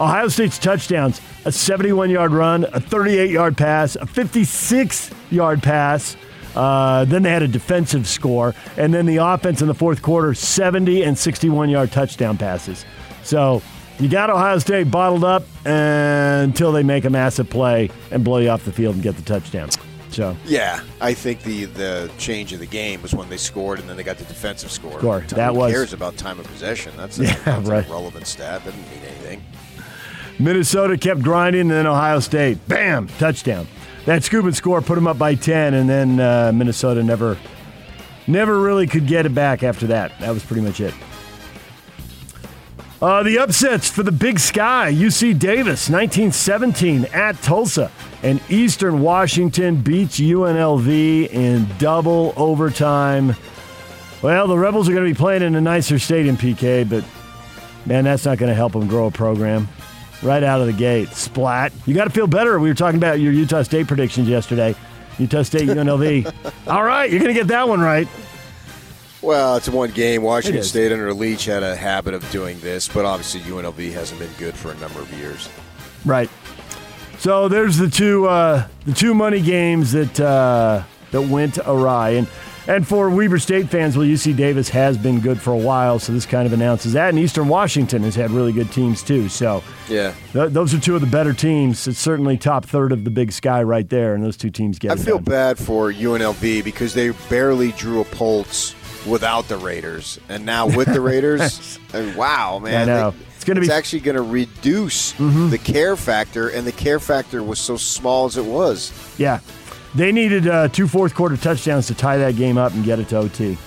Ohio 0.00 0.28
State's 0.28 0.58
touchdowns: 0.58 1.18
a 1.44 1.50
71-yard 1.50 2.32
run, 2.32 2.64
a 2.64 2.80
38-yard 2.80 3.56
pass, 3.56 3.96
a 3.96 4.06
56-yard 4.06 5.62
pass. 5.62 6.16
Uh, 6.56 7.04
then 7.04 7.22
they 7.22 7.30
had 7.30 7.42
a 7.42 7.48
defensive 7.48 8.08
score, 8.08 8.54
and 8.76 8.92
then 8.92 9.06
the 9.06 9.18
offense 9.18 9.62
in 9.62 9.68
the 9.68 9.74
fourth 9.74 10.02
quarter: 10.02 10.34
70 10.34 11.02
and 11.04 11.16
61-yard 11.16 11.92
touchdown 11.92 12.36
passes. 12.38 12.84
So 13.22 13.62
you 14.00 14.08
got 14.08 14.30
Ohio 14.30 14.58
State 14.58 14.90
bottled 14.90 15.22
up 15.24 15.44
until 15.66 16.72
they 16.72 16.82
make 16.82 17.04
a 17.04 17.10
massive 17.10 17.48
play 17.50 17.90
and 18.10 18.24
blow 18.24 18.38
you 18.38 18.48
off 18.48 18.64
the 18.64 18.72
field 18.72 18.94
and 18.94 19.02
get 19.04 19.14
the 19.16 19.22
touchdown. 19.22 19.68
So 20.10 20.36
Yeah, 20.44 20.80
I 21.00 21.14
think 21.14 21.42
the 21.44 21.66
the 21.66 22.10
change 22.18 22.52
of 22.52 22.58
the 22.58 22.66
game 22.66 23.00
was 23.00 23.14
when 23.14 23.28
they 23.28 23.36
scored 23.36 23.78
and 23.78 23.88
then 23.88 23.96
they 23.96 24.02
got 24.02 24.16
the 24.18 24.24
defensive 24.24 24.72
score. 24.72 24.98
Score. 24.98 25.20
Who 25.20 25.36
That 25.36 25.54
was- 25.54 25.70
cares 25.72 25.92
about 25.92 26.16
time 26.16 26.40
of 26.40 26.46
possession? 26.46 26.92
That's 26.96 27.20
a, 27.20 27.24
Yeah, 27.26 27.34
that's 27.44 27.68
right. 27.68 27.86
a 27.86 27.92
relevant 27.92 28.26
stat. 28.26 28.64
Doesn't 28.64 28.80
mean 28.90 29.02
anything. 29.06 29.44
Minnesota 30.40 30.96
kept 30.96 31.22
grinding, 31.22 31.62
and 31.62 31.70
then 31.70 31.86
Ohio 31.86 32.18
State, 32.18 32.66
bam, 32.66 33.08
touchdown. 33.18 33.66
That 34.06 34.24
scoop 34.24 34.46
and 34.46 34.56
score 34.56 34.80
put 34.80 34.94
them 34.94 35.06
up 35.06 35.18
by 35.18 35.34
10, 35.34 35.74
and 35.74 35.88
then 35.88 36.18
uh, 36.18 36.50
Minnesota 36.54 37.02
never, 37.02 37.36
never 38.26 38.58
really 38.58 38.86
could 38.86 39.06
get 39.06 39.26
it 39.26 39.34
back 39.34 39.62
after 39.62 39.88
that. 39.88 40.18
That 40.20 40.32
was 40.32 40.42
pretty 40.42 40.62
much 40.62 40.80
it. 40.80 40.94
Uh, 43.02 43.22
the 43.22 43.38
upsets 43.38 43.90
for 43.90 44.02
the 44.02 44.12
Big 44.12 44.38
Sky, 44.38 44.90
UC 44.92 45.38
Davis, 45.38 45.88
1917 45.90 47.06
at 47.12 47.40
Tulsa, 47.42 47.90
and 48.22 48.40
Eastern 48.48 49.00
Washington 49.00 49.76
beats 49.76 50.18
UNLV 50.18 51.28
in 51.30 51.66
double 51.78 52.32
overtime. 52.36 53.36
Well, 54.22 54.48
the 54.48 54.58
Rebels 54.58 54.88
are 54.88 54.92
going 54.92 55.06
to 55.06 55.10
be 55.10 55.16
playing 55.16 55.42
in 55.42 55.54
a 55.54 55.60
nicer 55.60 55.98
stadium, 55.98 56.36
PK, 56.38 56.88
but 56.88 57.04
man, 57.86 58.04
that's 58.04 58.24
not 58.24 58.38
going 58.38 58.50
to 58.50 58.54
help 58.54 58.72
them 58.72 58.86
grow 58.86 59.06
a 59.06 59.10
program 59.10 59.68
right 60.22 60.42
out 60.42 60.60
of 60.60 60.66
the 60.66 60.72
gate. 60.72 61.08
Splat. 61.10 61.72
You 61.86 61.94
got 61.94 62.04
to 62.04 62.10
feel 62.10 62.26
better. 62.26 62.58
We 62.58 62.68
were 62.68 62.74
talking 62.74 62.98
about 62.98 63.20
your 63.20 63.32
Utah 63.32 63.62
State 63.62 63.86
predictions 63.86 64.28
yesterday. 64.28 64.74
Utah 65.18 65.42
State, 65.42 65.68
UNLV. 65.68 66.32
All 66.66 66.84
right, 66.84 67.10
you're 67.10 67.20
going 67.20 67.34
to 67.34 67.38
get 67.38 67.48
that 67.48 67.68
one 67.68 67.80
right. 67.80 68.08
Well, 69.22 69.56
it's 69.56 69.68
one 69.68 69.90
game. 69.90 70.22
Washington. 70.22 70.62
State 70.62 70.92
under 70.92 71.12
Leach 71.12 71.44
had 71.44 71.62
a 71.62 71.76
habit 71.76 72.14
of 72.14 72.28
doing 72.30 72.58
this, 72.60 72.88
but 72.88 73.04
obviously 73.04 73.40
UNLV 73.42 73.92
hasn't 73.92 74.18
been 74.18 74.32
good 74.38 74.54
for 74.54 74.70
a 74.70 74.76
number 74.76 75.00
of 75.00 75.12
years. 75.12 75.48
Right. 76.06 76.30
So 77.18 77.48
there's 77.48 77.76
the 77.76 77.90
two 77.90 78.26
uh, 78.26 78.66
the 78.86 78.94
two 78.94 79.12
money 79.12 79.42
games 79.42 79.92
that 79.92 80.18
uh, 80.18 80.84
that 81.10 81.22
went 81.22 81.58
awry, 81.58 82.10
and 82.10 82.26
and 82.70 82.86
for 82.86 83.10
Weber 83.10 83.38
State 83.38 83.68
fans, 83.68 83.96
well, 83.96 84.06
UC 84.06 84.36
Davis 84.36 84.68
has 84.70 84.96
been 84.96 85.20
good 85.20 85.40
for 85.40 85.52
a 85.52 85.56
while, 85.58 85.98
so 85.98 86.12
this 86.12 86.24
kind 86.26 86.46
of 86.46 86.52
announces 86.52 86.92
that. 86.94 87.08
And 87.10 87.18
Eastern 87.18 87.48
Washington 87.48 88.02
has 88.04 88.14
had 88.14 88.30
really 88.30 88.52
good 88.52 88.70
teams 88.72 89.02
too. 89.02 89.28
So 89.28 89.62
Yeah. 89.88 90.12
th- 90.32 90.50
those 90.52 90.72
are 90.72 90.78
two 90.80 90.94
of 90.94 91.00
the 91.00 91.06
better 91.06 91.32
teams. 91.32 91.86
It's 91.88 91.98
certainly 91.98 92.36
top 92.38 92.64
third 92.64 92.92
of 92.92 93.04
the 93.04 93.10
Big 93.10 93.32
Sky 93.32 93.62
right 93.62 93.88
there, 93.88 94.14
and 94.14 94.24
those 94.24 94.36
two 94.36 94.50
teams 94.50 94.78
get. 94.78 94.92
I 94.92 94.96
feel 94.96 95.16
done. 95.16 95.24
bad 95.24 95.58
for 95.58 95.90
UNLV 95.92 96.62
because 96.62 96.94
they 96.94 97.10
barely 97.28 97.72
drew 97.72 98.00
a 98.00 98.04
pulse 98.04 98.74
without 99.06 99.48
the 99.48 99.56
Raiders, 99.56 100.20
and 100.28 100.44
now 100.44 100.66
with 100.66 100.92
the 100.92 101.00
Raiders, 101.00 101.78
and 101.94 102.14
wow, 102.16 102.58
man, 102.58 102.86
they- 102.86 103.12
It's 103.36 103.44
gonna 103.46 103.60
be- 103.60 103.66
Mm-hmm. 103.68 103.72
actually 103.78 104.00
going 104.00 104.16
to 104.16 104.22
reduce 104.22 105.12
the 105.12 105.58
care 105.64 105.96
factor, 105.96 106.48
and 106.48 106.66
the 106.66 106.72
care 106.72 107.00
factor 107.00 107.42
was 107.42 107.58
so 107.58 107.78
small 107.78 108.26
as 108.26 108.36
it 108.36 108.44
was. 108.44 108.92
Yeah. 109.16 109.38
They 109.94 110.12
needed 110.12 110.46
uh, 110.46 110.68
two 110.68 110.86
fourth 110.86 111.14
quarter 111.14 111.36
touchdowns 111.36 111.88
to 111.88 111.94
tie 111.94 112.18
that 112.18 112.36
game 112.36 112.58
up 112.58 112.72
and 112.74 112.84
get 112.84 112.98
it 112.98 113.08
to 113.08 113.18
OT. 113.18 113.58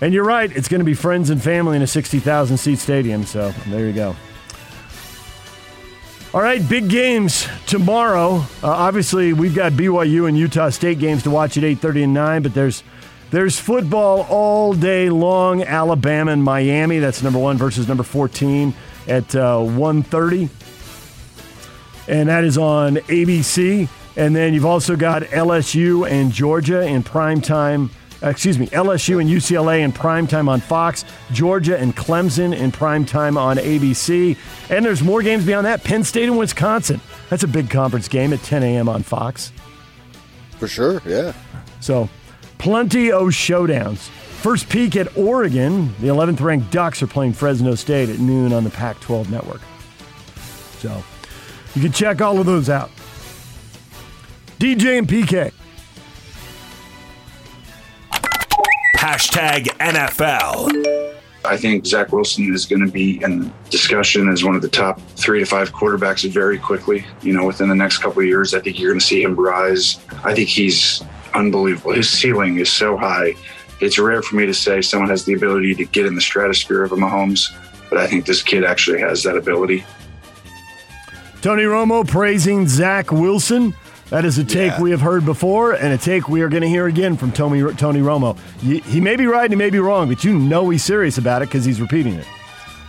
And 0.00 0.14
you're 0.14 0.24
right, 0.24 0.54
it's 0.54 0.68
going 0.68 0.80
to 0.80 0.84
be 0.84 0.94
friends 0.94 1.30
and 1.30 1.42
family 1.42 1.76
in 1.76 1.82
a 1.82 1.86
60,000 1.86 2.56
seat 2.56 2.78
stadium, 2.78 3.24
so 3.24 3.50
there 3.66 3.86
you 3.86 3.92
go. 3.92 4.14
All 6.34 6.42
right, 6.42 6.66
big 6.68 6.88
games 6.88 7.48
tomorrow. 7.66 8.44
Uh, 8.62 8.70
obviously, 8.70 9.32
we've 9.32 9.54
got 9.54 9.72
BYU 9.72 10.28
and 10.28 10.38
Utah 10.38 10.68
State 10.68 10.98
games 10.98 11.22
to 11.22 11.30
watch 11.30 11.56
at 11.56 11.64
8:30 11.64 12.04
and 12.04 12.14
9, 12.14 12.42
but 12.42 12.54
there's 12.54 12.84
there's 13.30 13.58
football 13.58 14.26
all 14.28 14.74
day 14.74 15.08
long. 15.08 15.62
Alabama 15.62 16.32
and 16.32 16.44
Miami, 16.44 16.98
that's 16.98 17.22
number 17.22 17.38
1 17.38 17.56
versus 17.56 17.88
number 17.88 18.02
14 18.02 18.74
at 19.08 19.34
uh, 19.34 19.56
1:30 19.56 20.50
and 22.08 22.28
that 22.28 22.42
is 22.42 22.58
on 22.58 22.96
ABC. 22.96 23.88
And 24.18 24.34
then 24.34 24.52
you've 24.52 24.66
also 24.66 24.96
got 24.96 25.22
LSU 25.22 26.10
and 26.10 26.32
Georgia 26.32 26.82
in 26.82 27.04
prime 27.04 27.40
time. 27.40 27.88
Excuse 28.20 28.58
me, 28.58 28.66
LSU 28.66 29.20
and 29.20 29.30
UCLA 29.30 29.82
in 29.82 29.92
prime 29.92 30.26
time 30.26 30.48
on 30.48 30.60
Fox, 30.60 31.04
Georgia 31.30 31.78
and 31.78 31.94
Clemson 31.94 32.52
in 32.52 32.72
prime 32.72 33.06
time 33.06 33.38
on 33.38 33.58
ABC. 33.58 34.36
And 34.70 34.84
there's 34.84 35.04
more 35.04 35.22
games 35.22 35.46
beyond 35.46 35.66
that. 35.66 35.84
Penn 35.84 36.02
State 36.02 36.24
and 36.24 36.36
Wisconsin. 36.36 37.00
That's 37.30 37.44
a 37.44 37.46
big 37.46 37.70
conference 37.70 38.08
game 38.08 38.32
at 38.32 38.42
10 38.42 38.64
a.m. 38.64 38.88
on 38.88 39.04
Fox. 39.04 39.52
For 40.58 40.66
sure, 40.66 41.00
yeah. 41.06 41.32
So, 41.78 42.08
plenty 42.58 43.12
of 43.12 43.28
showdowns. 43.28 44.08
First 44.08 44.68
peek 44.68 44.96
at 44.96 45.16
Oregon. 45.16 45.94
The 46.00 46.08
11th 46.08 46.40
ranked 46.40 46.72
Ducks 46.72 47.04
are 47.04 47.06
playing 47.06 47.34
Fresno 47.34 47.76
State 47.76 48.08
at 48.08 48.18
noon 48.18 48.52
on 48.52 48.64
the 48.64 48.70
Pac 48.70 48.98
12 48.98 49.30
network. 49.30 49.60
So, 50.80 51.04
you 51.76 51.82
can 51.82 51.92
check 51.92 52.20
all 52.20 52.40
of 52.40 52.46
those 52.46 52.68
out. 52.68 52.90
DJ 54.58 54.98
and 54.98 55.06
PK. 55.08 55.52
Hashtag 58.96 59.66
NFL. 59.78 61.14
I 61.44 61.56
think 61.56 61.86
Zach 61.86 62.12
Wilson 62.12 62.52
is 62.52 62.66
going 62.66 62.84
to 62.84 62.90
be 62.90 63.22
in 63.22 63.52
discussion 63.70 64.28
as 64.28 64.44
one 64.44 64.56
of 64.56 64.62
the 64.62 64.68
top 64.68 65.00
three 65.16 65.38
to 65.38 65.46
five 65.46 65.72
quarterbacks 65.72 66.28
very 66.28 66.58
quickly. 66.58 67.06
You 67.22 67.32
know, 67.32 67.46
within 67.46 67.68
the 67.68 67.74
next 67.76 67.98
couple 67.98 68.20
of 68.20 68.26
years, 68.26 68.52
I 68.52 68.60
think 68.60 68.78
you're 68.78 68.90
going 68.90 68.98
to 69.00 69.06
see 69.06 69.22
him 69.22 69.36
rise. 69.36 70.00
I 70.24 70.34
think 70.34 70.48
he's 70.48 71.02
unbelievable. 71.34 71.92
His 71.92 72.10
ceiling 72.10 72.58
is 72.58 72.70
so 72.70 72.96
high. 72.96 73.34
It's 73.80 73.98
rare 73.98 74.22
for 74.22 74.34
me 74.34 74.46
to 74.46 74.54
say 74.54 74.82
someone 74.82 75.08
has 75.10 75.24
the 75.24 75.34
ability 75.34 75.76
to 75.76 75.84
get 75.84 76.04
in 76.04 76.16
the 76.16 76.20
stratosphere 76.20 76.82
of 76.82 76.90
a 76.90 76.96
Mahomes, 76.96 77.56
but 77.88 77.98
I 77.98 78.08
think 78.08 78.26
this 78.26 78.42
kid 78.42 78.64
actually 78.64 78.98
has 79.00 79.22
that 79.22 79.36
ability. 79.36 79.84
Tony 81.40 81.62
Romo 81.62 82.06
praising 82.06 82.66
Zach 82.66 83.12
Wilson. 83.12 83.72
That 84.10 84.24
is 84.24 84.38
a 84.38 84.44
take 84.44 84.72
Yeah. 84.72 84.80
we 84.80 84.90
have 84.90 85.00
heard 85.02 85.24
before, 85.24 85.72
and 85.72 85.92
a 85.92 85.98
take 85.98 86.28
we 86.28 86.40
are 86.42 86.48
going 86.48 86.62
to 86.62 86.68
hear 86.68 86.86
again 86.86 87.16
from 87.16 87.30
Tony, 87.30 87.60
Tony 87.74 88.00
Romo. 88.00 88.38
He, 88.60 88.78
he 88.80 89.00
may 89.00 89.16
be 89.16 89.26
right 89.26 89.44
and 89.44 89.52
he 89.52 89.56
may 89.56 89.70
be 89.70 89.78
wrong, 89.80 90.08
but 90.08 90.24
you 90.24 90.38
know 90.38 90.70
he's 90.70 90.82
serious 90.82 91.18
about 91.18 91.42
it 91.42 91.48
because 91.48 91.64
he's 91.64 91.80
repeating 91.80 92.14
it. 92.14 92.26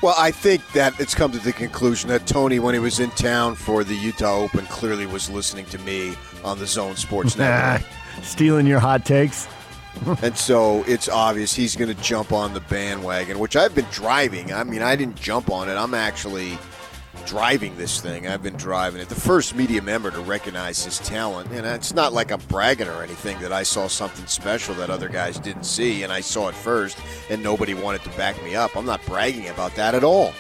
Well, 0.02 0.16
I 0.18 0.32
think 0.32 0.66
that 0.72 0.98
it's 0.98 1.14
come 1.14 1.34
to 1.34 1.40
the 1.40 1.52
conclusion 1.52 2.10
that 2.10 2.26
Tony, 2.26 2.60
when 2.60 2.74
he 2.74 2.80
was 2.80 3.02
in 3.02 3.10
town 3.12 3.56
for 3.56 3.84
the 3.84 3.96
Utah 3.96 4.38
Open, 4.38 4.66
clearly 4.68 5.06
was 5.06 5.30
listening 5.30 5.66
to 5.68 5.78
me 5.80 6.16
on 6.46 6.58
the 6.58 6.66
Zone 6.66 6.96
Sports 6.96 7.36
Network. 7.38 7.86
Stealing 8.24 8.66
your 8.66 8.80
hot 8.80 9.04
takes. 9.04 9.46
and 10.24 10.38
so 10.38 10.86
it's 10.88 11.10
obvious 11.10 11.54
he's 11.54 11.76
going 11.76 11.94
to 11.94 12.02
jump 12.02 12.32
on 12.32 12.54
the 12.54 12.62
bandwagon, 12.62 13.40
which 13.40 13.58
I've 13.58 13.76
been 13.76 13.88
driving. 13.92 14.54
I 14.54 14.64
mean, 14.64 14.82
I 14.82 14.96
didn't 14.96 15.18
jump 15.18 15.52
on 15.52 15.68
it. 15.68 15.74
I'm 15.74 15.94
actually 15.94 16.58
driving 17.30 17.78
this 17.78 18.02
thing. 18.02 18.28
I've 18.28 18.42
been 18.42 18.58
driving 18.58 19.02
it. 19.02 19.08
The 19.08 19.14
first 19.14 19.56
media 19.56 19.84
member 19.84 20.10
to 20.10 20.20
recognize 20.22 20.84
his 20.84 20.98
talent, 20.98 21.52
and 21.52 21.64
it's 21.64 21.94
not 21.94 22.12
like 22.12 22.32
I'm 22.32 22.40
bragging 22.48 22.88
or 22.88 23.04
anything 23.04 23.40
that 23.42 23.52
I 23.52 23.62
saw 23.62 23.88
something 23.88 24.26
special 24.26 24.74
that 24.76 24.90
other 24.90 25.10
guys 25.10 25.38
didn't 25.38 25.66
see, 25.66 26.02
and 26.02 26.12
I 26.12 26.22
saw 26.22 26.50
it 26.50 26.56
first, 26.56 26.98
and 27.30 27.44
nobody 27.44 27.76
wanted 27.76 28.02
to 28.06 28.10
back 28.18 28.42
me 28.44 28.56
up. 28.56 28.76
I'm 28.76 28.86
not 28.86 29.06
bragging 29.06 29.48
about 29.50 29.76
that 29.76 29.94
at 29.94 30.04
all. 30.04 30.34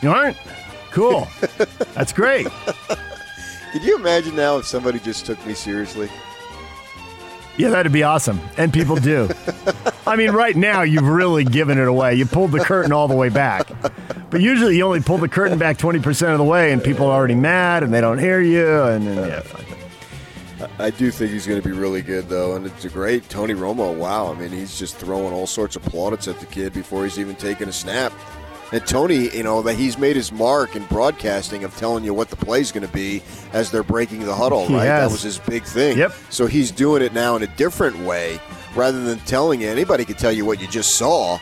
You 0.00 0.10
aren't? 0.10 0.38
Cool. 0.92 1.28
That's 1.94 2.14
great. 2.14 2.46
Could 3.72 3.84
you 3.84 3.96
imagine 3.96 4.34
now 4.34 4.56
if 4.56 4.66
somebody 4.66 5.00
just 5.00 5.26
took 5.26 5.44
me 5.46 5.52
seriously? 5.52 6.08
Yeah, 7.58 7.68
that'd 7.70 7.92
be 7.92 8.04
awesome. 8.04 8.40
And 8.56 8.72
people 8.72 8.96
do. 8.96 9.28
I 10.06 10.16
mean, 10.16 10.30
right 10.30 10.56
now, 10.56 10.82
you've 10.82 11.08
really 11.08 11.44
given 11.44 11.76
it 11.76 11.86
away. 11.86 12.14
You 12.14 12.24
pulled 12.24 12.52
the 12.52 12.60
curtain 12.60 12.92
all 12.92 13.08
the 13.08 13.16
way 13.16 13.28
back. 13.28 13.68
But 14.30 14.42
usually 14.42 14.76
you 14.76 14.84
only 14.84 15.00
pull 15.00 15.18
the 15.18 15.28
curtain 15.28 15.58
back 15.58 15.78
20% 15.78 16.32
of 16.32 16.38
the 16.38 16.44
way, 16.44 16.72
and 16.72 16.82
people 16.82 17.06
are 17.06 17.12
already 17.12 17.34
mad 17.34 17.82
and 17.82 17.92
they 17.92 18.00
don't 18.00 18.18
hear 18.18 18.40
you. 18.40 18.82
And 18.82 19.06
then, 19.06 19.28
yeah, 19.28 19.40
fine. 19.40 19.64
I 20.78 20.90
do 20.90 21.10
think 21.10 21.30
he's 21.30 21.46
going 21.46 21.60
to 21.60 21.66
be 21.66 21.74
really 21.74 22.02
good, 22.02 22.28
though, 22.28 22.56
and 22.56 22.66
it's 22.66 22.84
a 22.84 22.88
great 22.88 23.28
Tony 23.28 23.54
Romo. 23.54 23.96
Wow, 23.96 24.32
I 24.32 24.34
mean, 24.34 24.50
he's 24.50 24.78
just 24.78 24.96
throwing 24.96 25.32
all 25.32 25.46
sorts 25.46 25.76
of 25.76 25.82
plaudits 25.82 26.28
at 26.28 26.40
the 26.40 26.46
kid 26.46 26.72
before 26.72 27.04
he's 27.04 27.18
even 27.18 27.36
taken 27.36 27.68
a 27.68 27.72
snap. 27.72 28.12
And 28.70 28.86
Tony, 28.86 29.34
you 29.34 29.42
know, 29.44 29.62
that 29.62 29.76
he's 29.76 29.96
made 29.96 30.14
his 30.16 30.30
mark 30.30 30.76
in 30.76 30.84
broadcasting 30.86 31.64
of 31.64 31.74
telling 31.76 32.04
you 32.04 32.12
what 32.12 32.28
the 32.28 32.36
play's 32.36 32.70
going 32.70 32.86
to 32.86 32.92
be 32.92 33.22
as 33.52 33.70
they're 33.70 33.82
breaking 33.82 34.20
the 34.24 34.34
huddle, 34.34 34.66
He 34.66 34.74
right? 34.74 34.84
That 34.84 35.10
was 35.10 35.22
his 35.22 35.38
big 35.38 35.62
thing. 35.62 35.96
Yep. 35.96 36.12
So 36.28 36.46
he's 36.46 36.70
doing 36.70 37.02
it 37.02 37.14
now 37.14 37.34
in 37.36 37.42
a 37.42 37.46
different 37.56 37.98
way 38.00 38.38
rather 38.74 39.02
than 39.02 39.20
telling 39.20 39.62
you. 39.62 39.68
Anybody 39.68 40.04
could 40.04 40.18
tell 40.18 40.32
you 40.32 40.44
what 40.44 40.60
you 40.60 40.66
just 40.68 40.96
saw, 40.96 41.38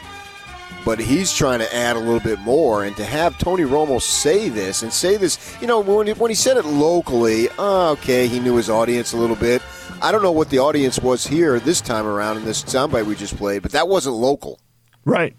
but 0.86 1.00
he's 1.00 1.32
trying 1.32 1.58
to 1.58 1.74
add 1.74 1.96
a 1.96 1.98
little 1.98 2.20
bit 2.20 2.38
more. 2.38 2.84
And 2.84 2.96
to 2.96 3.04
have 3.04 3.36
Tony 3.38 3.64
Romo 3.64 4.00
say 4.00 4.48
this 4.48 4.84
and 4.84 4.92
say 4.92 5.16
this, 5.16 5.56
you 5.60 5.66
know, 5.66 5.80
when 5.80 6.06
he, 6.06 6.12
when 6.12 6.30
he 6.30 6.34
said 6.36 6.56
it 6.56 6.64
locally, 6.64 7.48
oh, 7.58 7.90
okay, 7.94 8.28
he 8.28 8.38
knew 8.38 8.54
his 8.54 8.70
audience 8.70 9.12
a 9.12 9.16
little 9.16 9.34
bit. 9.34 9.62
I 10.00 10.12
don't 10.12 10.22
know 10.22 10.30
what 10.30 10.48
the 10.48 10.60
audience 10.60 11.00
was 11.00 11.26
here 11.26 11.58
this 11.58 11.80
time 11.80 12.06
around 12.06 12.36
in 12.36 12.44
this 12.44 12.62
soundbite 12.62 13.04
we 13.04 13.16
just 13.16 13.36
played, 13.36 13.62
but 13.62 13.72
that 13.72 13.88
wasn't 13.88 14.14
local. 14.14 14.60
Right. 15.04 15.34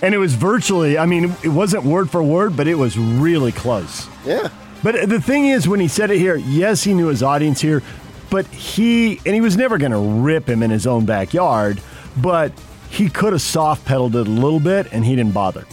And 0.00 0.14
it 0.14 0.18
was 0.18 0.34
virtually, 0.34 0.96
I 0.96 1.06
mean, 1.06 1.34
it 1.42 1.48
wasn't 1.48 1.82
word 1.82 2.08
for 2.08 2.22
word, 2.22 2.56
but 2.56 2.68
it 2.68 2.76
was 2.76 2.96
really 2.96 3.50
close. 3.50 4.06
Yeah. 4.24 4.48
But 4.84 5.08
the 5.08 5.20
thing 5.20 5.46
is, 5.46 5.66
when 5.66 5.80
he 5.80 5.88
said 5.88 6.12
it 6.12 6.18
here, 6.18 6.36
yes, 6.36 6.84
he 6.84 6.94
knew 6.94 7.08
his 7.08 7.22
audience 7.22 7.60
here, 7.60 7.82
but 8.30 8.46
he, 8.46 9.20
and 9.26 9.34
he 9.34 9.40
was 9.40 9.56
never 9.56 9.76
going 9.76 9.90
to 9.90 9.98
rip 9.98 10.48
him 10.48 10.62
in 10.62 10.70
his 10.70 10.86
own 10.86 11.04
backyard, 11.04 11.80
but 12.16 12.52
he 12.94 13.08
could 13.08 13.32
have 13.32 13.42
soft 13.42 13.84
pedaled 13.84 14.14
it 14.16 14.26
a 14.26 14.30
little 14.30 14.60
bit 14.60 14.88
and 14.92 15.04
he 15.04 15.14
didn't 15.16 15.34
bother. 15.34 15.64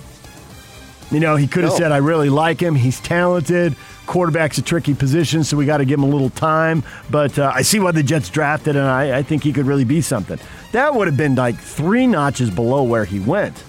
You 1.11 1.19
know, 1.19 1.35
he 1.35 1.47
could 1.47 1.63
have 1.63 1.73
No. 1.73 1.77
said, 1.77 1.91
I 1.91 1.97
really 1.97 2.29
like 2.29 2.61
him. 2.61 2.75
He's 2.75 2.99
talented. 3.01 3.75
Quarterback's 4.07 4.57
a 4.57 4.61
tricky 4.61 4.93
position, 4.93 5.43
so 5.43 5.57
we 5.57 5.65
got 5.65 5.77
to 5.77 5.85
give 5.85 5.99
him 5.99 6.03
a 6.05 6.09
little 6.09 6.29
time. 6.29 6.83
But 7.09 7.37
uh, 7.37 7.51
I 7.53 7.61
see 7.63 7.79
why 7.79 7.91
the 7.91 8.01
Jets 8.03 8.29
drafted, 8.29 8.75
and 8.75 8.85
I, 8.85 9.17
I 9.19 9.23
think 9.23 9.43
he 9.43 9.51
could 9.53 9.65
really 9.67 9.83
be 9.83 10.01
something. 10.01 10.39
That 10.71 10.95
would 10.95 11.07
have 11.07 11.17
been 11.17 11.35
like 11.35 11.57
three 11.57 12.07
notches 12.07 12.49
below 12.49 12.83
where 12.83 13.05
he 13.05 13.19
went. 13.19 13.61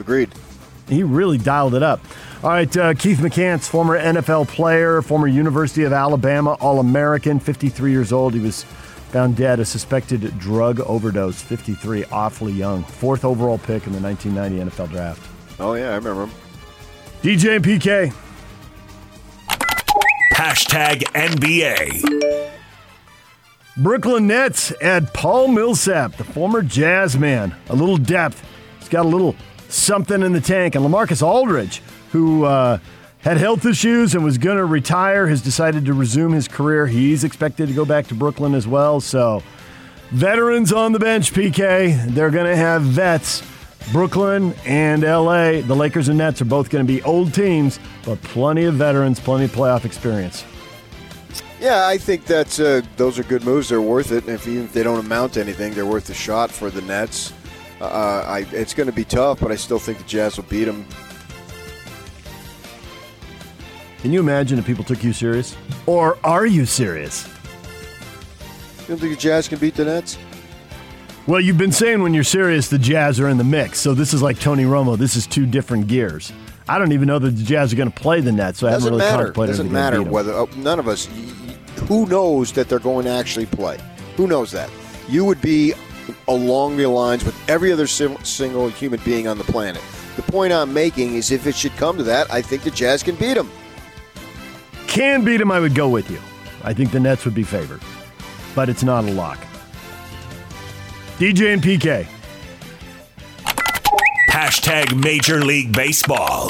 Agreed. 0.00 0.30
He 0.88 1.02
really 1.02 1.38
dialed 1.38 1.74
it 1.74 1.82
up. 1.82 2.00
All 2.44 2.50
right, 2.50 2.76
uh, 2.76 2.94
Keith 2.94 3.18
McCants, 3.18 3.68
former 3.68 3.98
NFL 3.98 4.46
player, 4.48 5.02
former 5.02 5.26
University 5.26 5.82
of 5.82 5.92
Alabama 5.92 6.52
All 6.60 6.78
American, 6.78 7.40
53 7.40 7.90
years 7.90 8.12
old. 8.12 8.34
He 8.34 8.40
was 8.40 8.64
found 9.10 9.36
dead, 9.36 9.60
a 9.60 9.64
suspected 9.64 10.38
drug 10.38 10.80
overdose, 10.80 11.40
53, 11.42 12.04
awfully 12.12 12.52
young. 12.52 12.82
Fourth 12.84 13.24
overall 13.24 13.58
pick 13.58 13.86
in 13.86 13.92
the 13.92 14.00
1990 14.00 14.70
NFL 14.70 14.90
draft. 14.90 15.30
Oh, 15.58 15.74
yeah, 15.74 15.90
I 15.90 15.96
remember 15.96 16.24
him. 16.24 16.30
DJ 17.22 17.56
and 17.56 17.64
PK. 17.64 18.12
Hashtag 20.34 21.02
NBA. 21.14 22.52
Brooklyn 23.78 24.26
Nets 24.26 24.72
add 24.80 25.12
Paul 25.12 25.48
Millsap, 25.48 26.16
the 26.16 26.24
former 26.24 26.62
Jazz 26.62 27.18
man. 27.18 27.54
A 27.68 27.74
little 27.74 27.96
depth. 27.96 28.42
He's 28.78 28.88
got 28.88 29.04
a 29.04 29.08
little 29.08 29.34
something 29.68 30.22
in 30.22 30.32
the 30.32 30.40
tank. 30.40 30.74
And 30.74 30.84
LaMarcus 30.84 31.22
Aldridge, 31.22 31.82
who 32.10 32.44
uh, 32.44 32.78
had 33.26 33.38
health 33.38 33.66
issues 33.66 34.14
and 34.14 34.22
was 34.22 34.38
going 34.38 34.56
to 34.56 34.64
retire, 34.64 35.26
has 35.26 35.42
decided 35.42 35.84
to 35.84 35.92
resume 35.92 36.30
his 36.30 36.46
career. 36.46 36.86
He's 36.86 37.24
expected 37.24 37.66
to 37.66 37.74
go 37.74 37.84
back 37.84 38.06
to 38.06 38.14
Brooklyn 38.14 38.54
as 38.54 38.68
well. 38.68 39.00
So, 39.00 39.42
veterans 40.12 40.72
on 40.72 40.92
the 40.92 41.00
bench, 41.00 41.32
PK. 41.32 42.06
They're 42.14 42.30
going 42.30 42.46
to 42.46 42.54
have 42.54 42.82
vets. 42.82 43.42
Brooklyn 43.90 44.54
and 44.64 45.02
LA, 45.02 45.60
the 45.60 45.74
Lakers 45.74 46.08
and 46.08 46.18
Nets 46.18 46.40
are 46.40 46.44
both 46.44 46.70
going 46.70 46.86
to 46.86 46.92
be 46.92 47.02
old 47.02 47.34
teams, 47.34 47.80
but 48.04 48.22
plenty 48.22 48.62
of 48.62 48.74
veterans, 48.74 49.18
plenty 49.18 49.46
of 49.46 49.50
playoff 49.50 49.84
experience. 49.84 50.44
Yeah, 51.58 51.84
I 51.84 51.98
think 51.98 52.26
that's 52.26 52.60
uh, 52.60 52.82
those 52.96 53.18
are 53.18 53.24
good 53.24 53.44
moves. 53.44 53.70
They're 53.70 53.82
worth 53.82 54.12
it. 54.12 54.28
If 54.28 54.46
even 54.46 54.66
if 54.66 54.72
they 54.72 54.84
don't 54.84 55.00
amount 55.00 55.32
to 55.32 55.40
anything, 55.40 55.74
they're 55.74 55.84
worth 55.84 56.08
a 56.10 56.14
shot 56.14 56.52
for 56.52 56.70
the 56.70 56.82
Nets. 56.82 57.32
Uh, 57.80 58.24
I, 58.24 58.46
it's 58.52 58.72
going 58.72 58.86
to 58.86 58.94
be 58.94 59.04
tough, 59.04 59.40
but 59.40 59.50
I 59.50 59.56
still 59.56 59.80
think 59.80 59.98
the 59.98 60.04
Jazz 60.04 60.36
will 60.36 60.44
beat 60.44 60.66
them. 60.66 60.86
Can 64.06 64.12
you 64.12 64.20
imagine 64.20 64.56
if 64.56 64.64
people 64.64 64.84
took 64.84 65.02
you 65.02 65.12
serious? 65.12 65.56
Or 65.84 66.16
are 66.22 66.46
you 66.46 66.64
serious? 66.64 67.26
You 67.26 68.86
don't 68.86 68.98
think 68.98 69.12
the 69.12 69.20
Jazz 69.20 69.48
can 69.48 69.58
beat 69.58 69.74
the 69.74 69.84
Nets? 69.84 70.16
Well, 71.26 71.40
you've 71.40 71.58
been 71.58 71.72
saying 71.72 72.00
when 72.00 72.14
you're 72.14 72.22
serious, 72.22 72.68
the 72.68 72.78
Jazz 72.78 73.18
are 73.18 73.28
in 73.28 73.36
the 73.36 73.42
mix. 73.42 73.80
So 73.80 73.94
this 73.94 74.14
is 74.14 74.22
like 74.22 74.38
Tony 74.38 74.62
Romo. 74.62 74.96
This 74.96 75.16
is 75.16 75.26
two 75.26 75.44
different 75.44 75.88
gears. 75.88 76.32
I 76.68 76.78
don't 76.78 76.92
even 76.92 77.08
know 77.08 77.18
that 77.18 77.30
the 77.30 77.42
Jazz 77.42 77.72
are 77.72 77.76
going 77.76 77.90
to 77.90 78.00
play 78.00 78.20
the 78.20 78.30
Nets, 78.30 78.60
so 78.60 78.68
I 78.68 78.70
haven't 78.70 78.92
Doesn't 78.92 78.98
really 79.00 79.10
matter. 79.10 79.32
Doesn't 79.32 79.66
if 79.66 79.72
they're 79.72 79.90
gonna 79.90 79.98
matter 79.98 80.02
whether 80.04 80.34
oh, 80.34 80.48
none 80.54 80.78
of 80.78 80.86
us. 80.86 81.08
Who 81.88 82.06
knows 82.06 82.52
that 82.52 82.68
they're 82.68 82.78
going 82.78 83.06
to 83.06 83.10
actually 83.10 83.46
play? 83.46 83.76
Who 84.16 84.28
knows 84.28 84.52
that? 84.52 84.70
You 85.08 85.24
would 85.24 85.40
be 85.40 85.74
along 86.28 86.76
the 86.76 86.86
lines 86.86 87.24
with 87.24 87.34
every 87.50 87.72
other 87.72 87.88
sim- 87.88 88.24
single 88.24 88.68
human 88.68 89.00
being 89.04 89.26
on 89.26 89.36
the 89.36 89.42
planet. 89.42 89.82
The 90.14 90.22
point 90.22 90.52
I'm 90.52 90.72
making 90.72 91.16
is, 91.16 91.32
if 91.32 91.48
it 91.48 91.56
should 91.56 91.74
come 91.76 91.96
to 91.96 92.04
that, 92.04 92.32
I 92.32 92.40
think 92.40 92.62
the 92.62 92.70
Jazz 92.70 93.02
can 93.02 93.16
beat 93.16 93.34
them. 93.34 93.50
Can 94.96 95.24
beat 95.26 95.36
them, 95.36 95.52
I 95.52 95.60
would 95.60 95.74
go 95.74 95.90
with 95.90 96.10
you. 96.10 96.18
I 96.64 96.72
think 96.72 96.90
the 96.90 96.98
Nets 96.98 97.26
would 97.26 97.34
be 97.34 97.42
favored, 97.42 97.82
but 98.54 98.70
it's 98.70 98.82
not 98.82 99.04
a 99.04 99.12
lock. 99.12 99.36
DJ 101.18 101.52
and 101.52 101.62
PK. 101.62 102.06
Hashtag 104.30 104.98
Major 104.98 105.44
League 105.44 105.70
Baseball. 105.70 106.48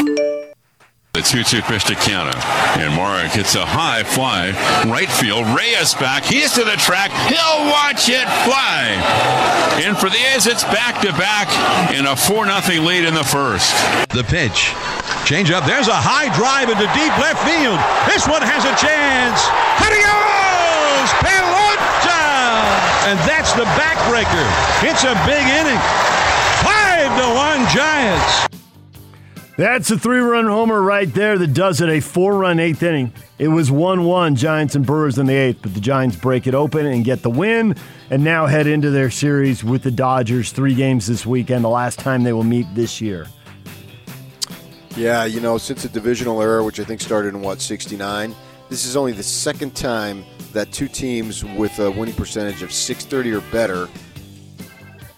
The 1.16 1.22
2 1.22 1.42
2 1.42 1.62
pitch 1.62 1.86
to 1.86 1.94
Keanu. 1.94 2.36
And 2.78 2.94
Marek 2.94 3.32
hits 3.32 3.56
a 3.56 3.66
high 3.66 4.04
fly. 4.04 4.50
Right 4.88 5.08
field. 5.08 5.44
Reyes 5.46 5.94
back. 5.94 6.22
He's 6.24 6.52
to 6.52 6.62
the 6.62 6.76
track. 6.76 7.10
He'll 7.26 7.66
watch 7.66 8.08
it 8.08 8.28
fly. 8.46 8.94
And 9.82 9.98
for 9.98 10.08
the 10.08 10.18
A's, 10.36 10.46
it's 10.46 10.62
back 10.62 11.02
to 11.02 11.10
back 11.14 11.48
in 11.92 12.06
a 12.06 12.14
4 12.14 12.46
0 12.46 12.82
lead 12.84 13.06
in 13.06 13.14
the 13.14 13.24
first. 13.24 13.74
The 14.10 14.22
pitch. 14.22 14.70
Change 15.26 15.50
up. 15.50 15.66
There's 15.66 15.88
a 15.88 15.98
high 15.98 16.30
drive 16.38 16.70
into 16.70 16.86
deep 16.94 17.10
left 17.18 17.42
field. 17.42 17.82
This 18.06 18.30
one 18.30 18.46
has 18.46 18.62
a 18.62 18.70
chance. 18.78 19.42
Adios! 19.82 21.10
Pelota! 21.18 22.22
And 23.10 23.18
that's 23.26 23.50
the 23.58 23.66
backbreaker. 23.74 24.46
It's 24.86 25.02
a 25.02 25.18
big 25.26 25.42
inning. 25.50 25.82
Five 26.62 27.10
to 27.18 27.26
one 27.34 27.66
Giants. 27.74 28.46
That's 29.58 29.90
a 29.90 29.98
three 29.98 30.20
run 30.20 30.46
homer 30.46 30.80
right 30.80 31.12
there 31.12 31.36
that 31.36 31.52
does 31.52 31.80
it. 31.80 31.88
A 31.88 31.98
four 31.98 32.38
run 32.38 32.60
eighth 32.60 32.84
inning. 32.84 33.12
It 33.40 33.48
was 33.48 33.68
1 33.68 34.04
1 34.04 34.36
Giants 34.36 34.76
and 34.76 34.86
Brewers 34.86 35.18
in 35.18 35.26
the 35.26 35.34
eighth, 35.34 35.58
but 35.60 35.74
the 35.74 35.80
Giants 35.80 36.14
break 36.14 36.46
it 36.46 36.54
open 36.54 36.86
and 36.86 37.04
get 37.04 37.22
the 37.22 37.30
win 37.30 37.74
and 38.10 38.22
now 38.22 38.46
head 38.46 38.68
into 38.68 38.90
their 38.90 39.10
series 39.10 39.64
with 39.64 39.82
the 39.82 39.90
Dodgers. 39.90 40.52
Three 40.52 40.74
games 40.74 41.08
this 41.08 41.26
weekend, 41.26 41.64
the 41.64 41.68
last 41.68 41.98
time 41.98 42.22
they 42.22 42.32
will 42.32 42.44
meet 42.44 42.66
this 42.76 43.00
year. 43.00 43.26
Yeah, 44.96 45.26
you 45.26 45.40
know, 45.40 45.58
since 45.58 45.82
the 45.82 45.90
divisional 45.90 46.40
era, 46.40 46.64
which 46.64 46.80
I 46.80 46.84
think 46.84 47.02
started 47.02 47.34
in 47.34 47.42
what 47.42 47.60
'69, 47.60 48.34
this 48.70 48.86
is 48.86 48.96
only 48.96 49.12
the 49.12 49.22
second 49.22 49.76
time 49.76 50.24
that 50.54 50.72
two 50.72 50.88
teams 50.88 51.44
with 51.44 51.78
a 51.80 51.90
winning 51.90 52.14
percentage 52.14 52.62
of 52.62 52.72
630 52.72 53.36
or 53.36 53.42
better, 53.52 53.88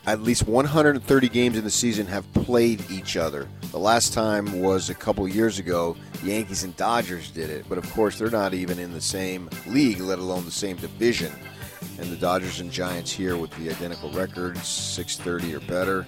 at 0.06 0.20
least 0.20 0.48
130 0.48 1.28
games 1.28 1.56
in 1.56 1.62
the 1.62 1.70
season, 1.70 2.06
have 2.08 2.30
played 2.32 2.90
each 2.90 3.16
other. 3.16 3.46
The 3.70 3.78
last 3.78 4.12
time 4.12 4.60
was 4.60 4.90
a 4.90 4.94
couple 4.94 5.28
years 5.28 5.60
ago. 5.60 5.96
Yankees 6.24 6.64
and 6.64 6.76
Dodgers 6.76 7.30
did 7.30 7.48
it, 7.48 7.64
but 7.68 7.78
of 7.78 7.88
course 7.92 8.18
they're 8.18 8.30
not 8.30 8.54
even 8.54 8.80
in 8.80 8.92
the 8.92 9.00
same 9.00 9.48
league, 9.68 10.00
let 10.00 10.18
alone 10.18 10.44
the 10.44 10.50
same 10.50 10.76
division. 10.78 11.32
And 12.00 12.10
the 12.10 12.16
Dodgers 12.16 12.58
and 12.58 12.72
Giants 12.72 13.12
here 13.12 13.36
with 13.36 13.52
the 13.52 13.70
identical 13.70 14.10
records, 14.10 14.66
630 14.66 15.54
or 15.54 15.60
better. 15.68 16.04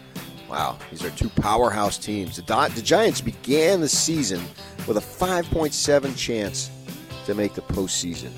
Wow, 0.50 0.78
these 0.90 1.04
are 1.04 1.10
two 1.10 1.28
powerhouse 1.28 1.96
teams. 1.96 2.34
The, 2.34 2.42
the 2.74 2.82
Giants 2.82 3.20
began 3.20 3.80
the 3.80 3.88
season 3.88 4.42
with 4.88 4.96
a 4.96 5.00
5.7 5.00 6.16
chance 6.16 6.70
to 7.26 7.34
make 7.34 7.54
the 7.54 7.62
postseason. 7.62 8.32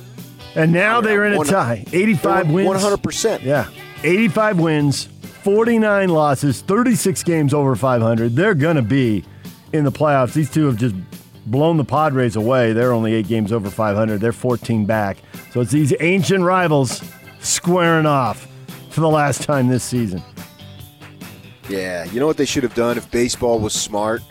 And 0.54 0.72
now 0.72 1.00
they're 1.00 1.24
in 1.24 1.40
a 1.40 1.44
tie. 1.44 1.84
85 1.90 2.50
wins. 2.50 2.82
100%. 2.82 3.42
Yeah. 3.42 3.70
85 4.02 4.60
wins, 4.60 5.04
49 5.42 6.10
losses, 6.10 6.60
36 6.60 7.22
games 7.22 7.54
over 7.54 7.74
500. 7.74 8.36
They're 8.36 8.54
going 8.54 8.76
to 8.76 8.82
be 8.82 9.24
in 9.72 9.84
the 9.84 9.92
playoffs. 9.92 10.34
These 10.34 10.50
two 10.50 10.66
have 10.66 10.76
just 10.76 10.94
blown 11.46 11.78
the 11.78 11.84
Padres 11.84 12.36
away. 12.36 12.74
They're 12.74 12.92
only 12.92 13.14
eight 13.14 13.28
games 13.28 13.52
over 13.52 13.70
500. 13.70 14.20
They're 14.20 14.32
14 14.32 14.84
back. 14.84 15.16
So 15.52 15.62
it's 15.62 15.72
these 15.72 15.94
ancient 16.00 16.44
rivals 16.44 17.02
squaring 17.40 18.04
off 18.04 18.46
for 18.90 19.00
the 19.00 19.08
last 19.08 19.44
time 19.44 19.68
this 19.68 19.82
season. 19.82 20.22
Yeah, 21.68 22.04
you 22.04 22.20
know 22.20 22.26
what 22.26 22.36
they 22.36 22.44
should 22.44 22.62
have 22.64 22.74
done 22.74 22.98
if 22.98 23.10
baseball 23.10 23.58
was 23.58 23.72
smart? 23.72 24.22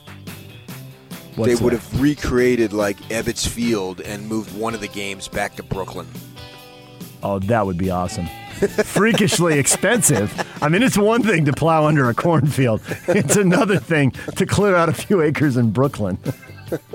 What's 1.36 1.58
they 1.58 1.64
would 1.64 1.74
that? 1.74 1.82
have 1.82 2.02
recreated 2.02 2.74
like 2.74 2.98
Ebbets 3.04 3.48
Field 3.48 4.02
and 4.02 4.28
moved 4.28 4.56
one 4.56 4.74
of 4.74 4.82
the 4.82 4.88
games 4.88 5.28
back 5.28 5.56
to 5.56 5.64
Brooklyn. 5.64 6.08
Oh, 7.24 7.40
that 7.40 7.66
would 7.66 7.78
be 7.78 7.90
awesome. 7.90 8.28
Freakishly 8.84 9.58
expensive. 9.58 10.34
I 10.62 10.70
mean, 10.70 10.84
it's 10.84 10.98
one 10.98 11.24
thing 11.24 11.46
to 11.46 11.54
plow 11.54 11.86
under 11.88 12.10
a 12.10 12.14
cornfield, 12.14 12.82
it's 13.08 13.36
another 13.38 13.80
thing 13.80 14.12
to 14.36 14.46
clear 14.46 14.76
out 14.76 14.90
a 14.90 14.94
few 14.94 15.22
acres 15.22 15.58
in 15.58 15.72
Brooklyn. 15.72 16.18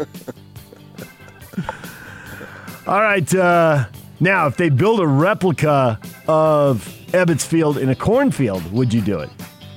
All 2.86 3.00
right. 3.00 3.34
Uh, 3.34 3.86
now, 4.20 4.46
if 4.46 4.56
they 4.56 4.68
build 4.68 5.00
a 5.00 5.06
replica 5.06 5.98
of 6.28 6.86
Ebbets 7.08 7.44
Field 7.44 7.78
in 7.78 7.88
a 7.88 7.96
cornfield, 7.96 8.70
would 8.72 8.94
you 8.94 9.00
do 9.00 9.18
it? 9.18 9.30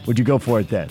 Would 0.10 0.18
you 0.18 0.26
go 0.26 0.40
for 0.40 0.60
it 0.60 0.70
then? 0.70 0.90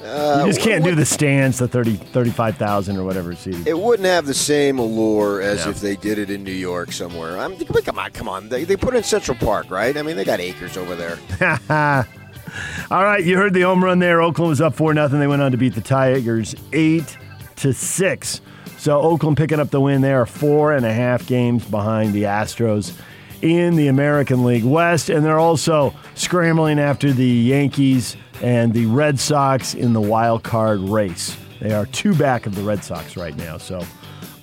Uh, 0.00 0.44
you 0.46 0.52
just 0.52 0.60
can't 0.60 0.84
do 0.84 0.94
the 0.94 1.04
stands, 1.04 1.58
the 1.58 1.66
30, 1.66 1.96
35,000 1.96 2.96
or 2.96 3.02
whatever 3.02 3.32
it's 3.32 3.40
seated. 3.40 3.66
It 3.66 3.76
wouldn't 3.76 4.06
have 4.06 4.26
the 4.26 4.32
same 4.32 4.78
allure 4.78 5.42
as 5.42 5.66
if 5.66 5.80
they 5.80 5.96
did 5.96 6.20
it 6.20 6.30
in 6.30 6.44
New 6.44 6.52
York 6.52 6.92
somewhere. 6.92 7.36
I'm 7.36 7.56
come 7.58 7.98
on, 7.98 8.12
come 8.12 8.28
on. 8.28 8.48
They, 8.48 8.62
they 8.62 8.76
put 8.76 8.94
it 8.94 8.98
in 8.98 9.02
Central 9.02 9.36
Park, 9.38 9.72
right? 9.72 9.96
I 9.96 10.02
mean, 10.02 10.16
they 10.16 10.24
got 10.24 10.38
acres 10.38 10.76
over 10.76 10.94
there. 10.94 11.18
All 12.92 13.02
right, 13.02 13.24
you 13.24 13.36
heard 13.36 13.54
the 13.54 13.62
home 13.62 13.82
run 13.82 13.98
there. 13.98 14.22
Oakland 14.22 14.50
was 14.50 14.60
up 14.60 14.76
four 14.76 14.94
nothing. 14.94 15.18
They 15.18 15.26
went 15.26 15.42
on 15.42 15.50
to 15.50 15.58
beat 15.58 15.74
the 15.74 15.80
Tigers 15.80 16.54
eight 16.72 17.18
to 17.56 17.72
six. 17.72 18.40
So 18.78 19.00
Oakland 19.00 19.36
picking 19.36 19.58
up 19.58 19.70
the 19.70 19.80
win 19.80 20.00
there, 20.00 20.26
four 20.26 20.72
and 20.72 20.86
a 20.86 20.92
half 20.92 21.26
games 21.26 21.64
behind 21.64 22.12
the 22.12 22.22
Astros 22.22 22.96
in 23.54 23.76
the 23.76 23.88
American 23.88 24.44
League 24.44 24.64
West, 24.64 25.10
and 25.10 25.24
they're 25.24 25.38
also 25.38 25.94
scrambling 26.14 26.78
after 26.78 27.12
the 27.12 27.26
Yankees 27.26 28.16
and 28.42 28.72
the 28.72 28.86
Red 28.86 29.18
Sox 29.18 29.74
in 29.74 29.92
the 29.92 30.00
wild 30.00 30.42
card 30.42 30.80
race. 30.80 31.36
They 31.60 31.72
are 31.72 31.86
two 31.86 32.14
back 32.14 32.46
of 32.46 32.54
the 32.54 32.62
Red 32.62 32.84
Sox 32.84 33.16
right 33.16 33.36
now. 33.36 33.58
So 33.58 33.84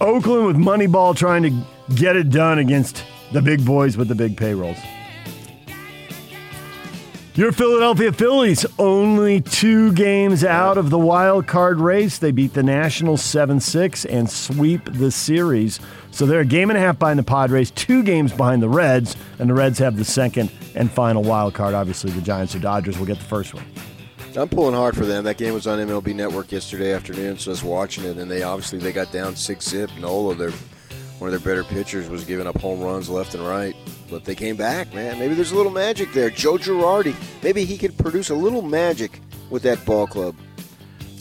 Oakland 0.02 0.48
with 0.48 0.58
Moneyball 0.58 1.16
trying 1.16 1.44
to 1.44 1.96
get 1.96 2.16
it 2.16 2.30
done 2.30 2.60
against 2.60 3.04
the 3.32 3.42
big 3.42 3.66
boys 3.66 3.98
with 3.98 4.08
the 4.08 4.16
big 4.16 4.38
payrolls. 4.38 4.78
Your 7.36 7.52
Philadelphia 7.52 8.12
Phillies 8.12 8.64
only 8.78 9.42
two 9.42 9.92
games 9.94 10.44
out 10.44 10.78
of 10.78 10.92
the 10.92 11.00
wild 11.00 11.48
card 11.48 11.80
race. 11.80 12.20
They 12.20 12.32
beat 12.32 12.54
the 12.54 12.62
Nationals 12.62 13.24
7 13.24 13.60
6 13.60 14.06
and 14.06 14.30
sweep 14.30 14.86
the 14.86 15.10
series. 15.10 15.80
So 16.14 16.28
they're 16.28 16.42
a 16.42 16.46
game 16.46 16.70
and 16.70 16.78
a 16.78 16.80
half 16.80 17.00
behind 17.00 17.18
the 17.18 17.24
Padres, 17.24 17.72
two 17.72 18.04
games 18.04 18.32
behind 18.32 18.62
the 18.62 18.70
Reds, 18.70 19.16
and 19.40 19.50
the 19.50 19.56
Reds 19.56 19.80
have 19.80 19.98
the 19.98 20.06
second 20.06 20.52
and 20.76 20.92
final 20.92 21.24
wild 21.24 21.56
card. 21.56 21.74
Obviously, 21.74 22.12
the 22.12 22.22
Giants 22.22 22.54
or 22.54 22.60
Dodgers 22.60 23.00
will 23.00 23.08
get 23.08 23.18
the 23.18 23.26
first 23.26 23.56
one. 23.56 23.66
I'm 24.38 24.48
pulling 24.48 24.76
hard 24.76 24.96
for 24.96 25.08
them. 25.08 25.24
That 25.24 25.38
game 25.38 25.56
was 25.56 25.66
on 25.66 25.80
MLB 25.80 26.14
Network 26.14 26.52
yesterday 26.52 26.94
afternoon, 26.94 27.40
so 27.40 27.50
I 27.50 27.54
was 27.54 27.64
watching 27.64 28.04
it, 28.04 28.18
and 28.18 28.30
they 28.30 28.44
obviously 28.44 28.78
they 28.78 28.92
got 28.92 29.12
down 29.12 29.36
six 29.36 29.68
zip. 29.68 29.90
Nola, 30.00 30.36
their 30.36 30.52
one 31.18 31.34
of 31.34 31.44
their 31.44 31.56
better 31.56 31.64
pitchers, 31.68 32.08
was 32.08 32.24
giving 32.26 32.46
up 32.46 32.60
home 32.60 32.80
runs 32.80 33.10
left 33.10 33.34
and 33.34 33.44
right, 33.44 33.76
but 34.12 34.24
they 34.24 34.36
came 34.36 34.56
back. 34.56 34.94
Man, 34.94 35.18
maybe 35.18 35.34
there's 35.34 35.52
a 35.52 35.56
little 35.56 35.72
magic 35.72 36.14
there. 36.14 36.30
Joe 36.30 36.58
Girardi, 36.58 37.16
maybe 37.42 37.66
he 37.66 37.76
could 37.76 37.98
produce 37.98 38.30
a 38.30 38.36
little 38.36 38.62
magic 38.62 39.20
with 39.50 39.64
that 39.64 39.84
ball 39.84 40.06
club. 40.06 40.36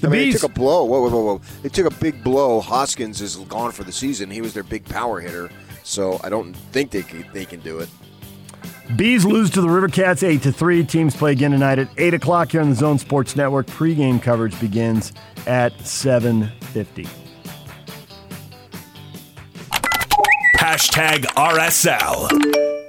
I 0.02 0.08
mean, 0.08 0.30
they 0.30 0.32
took 0.32 0.50
a 0.50 0.52
blow. 0.52 0.84
Whoa, 0.84 1.00
whoa, 1.00 1.10
whoa, 1.10 1.24
whoa! 1.24 1.40
They 1.62 1.68
took 1.68 1.86
a 1.86 1.94
big 1.96 2.24
blow. 2.24 2.60
Hoskins 2.60 3.20
is 3.20 3.36
gone 3.36 3.72
for 3.72 3.84
the 3.84 3.92
season. 3.92 4.30
He 4.30 4.40
was 4.40 4.54
their 4.54 4.62
big 4.62 4.84
power 4.84 5.20
hitter, 5.20 5.50
so 5.84 6.20
I 6.24 6.28
don't 6.28 6.54
think 6.54 6.90
they 6.90 7.02
can, 7.02 7.24
they 7.32 7.44
can 7.44 7.60
do 7.60 7.78
it. 7.78 7.88
Bees 8.96 9.24
lose 9.24 9.50
to 9.50 9.60
the 9.60 9.68
River 9.68 9.88
Cats 9.88 10.22
eight 10.22 10.42
to 10.42 10.52
three. 10.52 10.84
Teams 10.84 11.16
play 11.16 11.32
again 11.32 11.52
tonight 11.52 11.78
at 11.78 11.88
eight 11.98 12.14
o'clock 12.14 12.52
here 12.52 12.60
on 12.60 12.70
the 12.70 12.76
Zone 12.76 12.98
Sports 12.98 13.36
Network. 13.36 13.66
Pre-game 13.68 14.18
coverage 14.18 14.58
begins 14.60 15.12
at 15.46 15.78
seven 15.86 16.50
fifty. 16.72 17.06
Hashtag 20.56 21.24
RSL. 21.34 22.82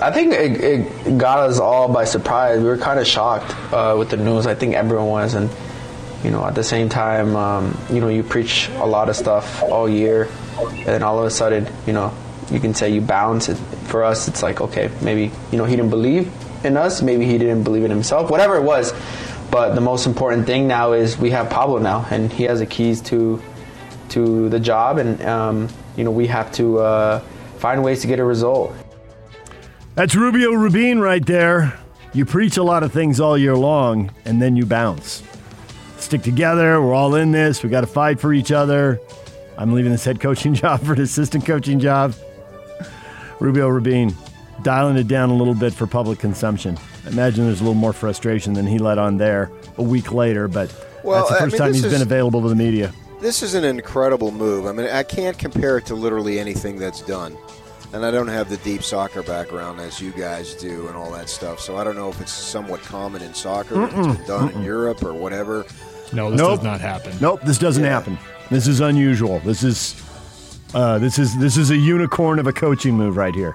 I 0.00 0.12
think 0.12 0.32
it, 0.32 0.60
it, 0.62 1.18
got 1.18 1.40
us 1.40 1.58
all 1.58 1.88
by 1.92 2.04
surprise. 2.04 2.60
We 2.60 2.66
were 2.66 2.78
kind 2.78 3.00
of 3.00 3.06
shocked 3.06 3.54
uh, 3.72 3.96
with 3.98 4.10
the 4.10 4.16
news. 4.16 4.46
I 4.46 4.54
think 4.54 4.74
everyone 4.74 5.08
was, 5.08 5.34
and 5.34 5.50
you 6.24 6.30
know, 6.30 6.44
at 6.44 6.54
the 6.54 6.64
same 6.64 6.88
time, 6.88 7.36
um, 7.36 7.78
you 7.90 8.00
know, 8.00 8.08
you 8.08 8.22
preach 8.22 8.68
a 8.76 8.86
lot 8.86 9.08
of 9.08 9.16
stuff 9.16 9.62
all 9.62 9.88
year, 9.88 10.28
and 10.60 10.86
then 10.86 11.02
all 11.02 11.18
of 11.18 11.24
a 11.24 11.30
sudden, 11.30 11.68
you 11.86 11.92
know, 11.92 12.12
you 12.50 12.60
can 12.60 12.74
say 12.74 12.90
you 12.90 13.00
bounce. 13.00 13.48
It, 13.48 13.56
for 13.88 14.04
us, 14.04 14.28
it's 14.28 14.42
like 14.42 14.60
okay, 14.60 14.90
maybe 15.00 15.30
you 15.50 15.58
know 15.58 15.64
he 15.64 15.76
didn't 15.76 15.90
believe 15.90 16.32
in 16.64 16.76
us, 16.76 17.02
maybe 17.02 17.24
he 17.24 17.38
didn't 17.38 17.62
believe 17.62 17.84
in 17.84 17.90
himself, 17.90 18.30
whatever 18.30 18.56
it 18.56 18.62
was. 18.62 18.92
But 19.50 19.74
the 19.74 19.80
most 19.80 20.06
important 20.06 20.46
thing 20.46 20.68
now 20.68 20.92
is 20.92 21.16
we 21.16 21.30
have 21.30 21.48
Pablo 21.48 21.78
now, 21.78 22.06
and 22.10 22.32
he 22.32 22.44
has 22.44 22.58
the 22.58 22.66
keys 22.66 23.00
to 23.02 23.40
to 24.10 24.48
the 24.48 24.60
job, 24.60 24.98
and 24.98 25.22
um, 25.22 25.68
you 25.96 26.04
know 26.04 26.10
we 26.10 26.26
have 26.26 26.50
to 26.52 26.78
uh, 26.78 27.20
find 27.58 27.82
ways 27.82 28.02
to 28.02 28.06
get 28.06 28.18
a 28.18 28.24
result. 28.24 28.74
That's 29.94 30.14
Rubio 30.14 30.52
Rubin 30.52 31.00
right 31.00 31.24
there. 31.24 31.78
You 32.12 32.24
preach 32.24 32.56
a 32.56 32.62
lot 32.62 32.82
of 32.82 32.92
things 32.92 33.20
all 33.20 33.36
year 33.36 33.56
long, 33.56 34.10
and 34.24 34.40
then 34.40 34.56
you 34.56 34.64
bounce. 34.64 35.22
Stick 36.08 36.22
together. 36.22 36.80
We're 36.80 36.94
all 36.94 37.16
in 37.16 37.32
this. 37.32 37.62
We 37.62 37.68
got 37.68 37.82
to 37.82 37.86
fight 37.86 38.18
for 38.18 38.32
each 38.32 38.50
other. 38.50 38.98
I'm 39.58 39.74
leaving 39.74 39.92
this 39.92 40.06
head 40.06 40.20
coaching 40.20 40.54
job 40.54 40.80
for 40.80 40.94
an 40.94 41.02
assistant 41.02 41.44
coaching 41.44 41.78
job. 41.78 42.14
Rubio 43.40 43.68
Rubin 43.68 44.14
dialing 44.62 44.96
it 44.96 45.06
down 45.06 45.28
a 45.28 45.34
little 45.34 45.52
bit 45.52 45.74
for 45.74 45.86
public 45.86 46.18
consumption. 46.18 46.78
I 47.04 47.10
imagine 47.10 47.44
there's 47.44 47.60
a 47.60 47.64
little 47.64 47.74
more 47.74 47.92
frustration 47.92 48.54
than 48.54 48.66
he 48.66 48.78
let 48.78 48.96
on 48.96 49.18
there 49.18 49.52
a 49.76 49.82
week 49.82 50.10
later, 50.10 50.48
but 50.48 50.74
well, 51.04 51.18
that's 51.18 51.28
the 51.28 51.44
first 51.44 51.56
I 51.56 51.56
mean, 51.56 51.58
time 51.58 51.74
he's 51.74 51.84
is, 51.84 51.92
been 51.92 52.00
available 52.00 52.40
to 52.40 52.48
the 52.48 52.54
media. 52.54 52.90
This 53.20 53.42
is 53.42 53.52
an 53.52 53.64
incredible 53.64 54.32
move. 54.32 54.64
I 54.64 54.72
mean, 54.72 54.86
I 54.86 55.02
can't 55.02 55.38
compare 55.38 55.76
it 55.76 55.84
to 55.86 55.94
literally 55.94 56.38
anything 56.38 56.78
that's 56.78 57.02
done. 57.02 57.36
And 57.92 58.04
I 58.04 58.10
don't 58.10 58.28
have 58.28 58.48
the 58.48 58.58
deep 58.58 58.82
soccer 58.82 59.22
background 59.22 59.80
as 59.80 60.00
you 60.00 60.12
guys 60.12 60.54
do 60.54 60.88
and 60.88 60.96
all 60.96 61.10
that 61.12 61.28
stuff. 61.28 61.60
So 61.60 61.76
I 61.76 61.84
don't 61.84 61.96
know 61.96 62.08
if 62.08 62.20
it's 62.20 62.32
somewhat 62.32 62.80
common 62.82 63.20
in 63.22 63.32
soccer, 63.34 63.84
if 63.84 63.94
it's 63.94 64.16
been 64.16 64.26
done 64.26 64.48
Mm-mm. 64.50 64.56
in 64.56 64.62
Europe 64.62 65.02
or 65.02 65.12
whatever. 65.14 65.66
No, 66.12 66.30
this 66.30 66.38
nope. 66.38 66.56
does 66.56 66.64
not 66.64 66.80
happen. 66.80 67.12
Nope, 67.20 67.40
this 67.44 67.58
doesn't 67.58 67.84
yeah. 67.84 67.90
happen. 67.90 68.18
This 68.50 68.66
is 68.66 68.80
unusual. 68.80 69.40
This 69.40 69.62
is 69.62 70.02
uh, 70.74 70.98
this 70.98 71.18
is 71.18 71.36
this 71.38 71.56
is 71.56 71.70
a 71.70 71.76
unicorn 71.76 72.38
of 72.38 72.46
a 72.46 72.52
coaching 72.52 72.94
move 72.94 73.16
right 73.16 73.34
here. 73.34 73.54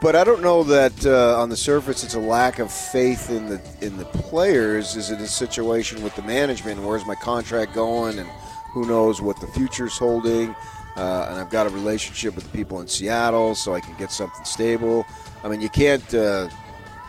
But 0.00 0.14
I 0.14 0.24
don't 0.24 0.42
know 0.42 0.62
that 0.64 1.06
uh, 1.06 1.40
on 1.40 1.48
the 1.48 1.56
surface 1.56 2.04
it's 2.04 2.14
a 2.14 2.20
lack 2.20 2.58
of 2.58 2.70
faith 2.70 3.30
in 3.30 3.48
the 3.48 3.60
in 3.80 3.96
the 3.96 4.04
players. 4.04 4.94
Is 4.96 5.10
it 5.10 5.20
a 5.20 5.26
situation 5.26 6.02
with 6.02 6.14
the 6.16 6.22
management? 6.22 6.80
Where's 6.82 7.06
my 7.06 7.14
contract 7.14 7.74
going, 7.74 8.18
and 8.18 8.28
who 8.72 8.86
knows 8.86 9.22
what 9.22 9.40
the 9.40 9.46
future's 9.48 9.96
holding? 9.96 10.54
Uh, 10.96 11.28
and 11.30 11.38
I've 11.38 11.50
got 11.50 11.66
a 11.66 11.70
relationship 11.70 12.34
with 12.34 12.44
the 12.44 12.56
people 12.56 12.80
in 12.80 12.88
Seattle, 12.88 13.54
so 13.54 13.74
I 13.74 13.80
can 13.80 13.94
get 13.98 14.10
something 14.10 14.44
stable. 14.44 15.04
I 15.44 15.48
mean, 15.48 15.60
you 15.60 15.68
can't 15.68 16.14
uh, 16.14 16.48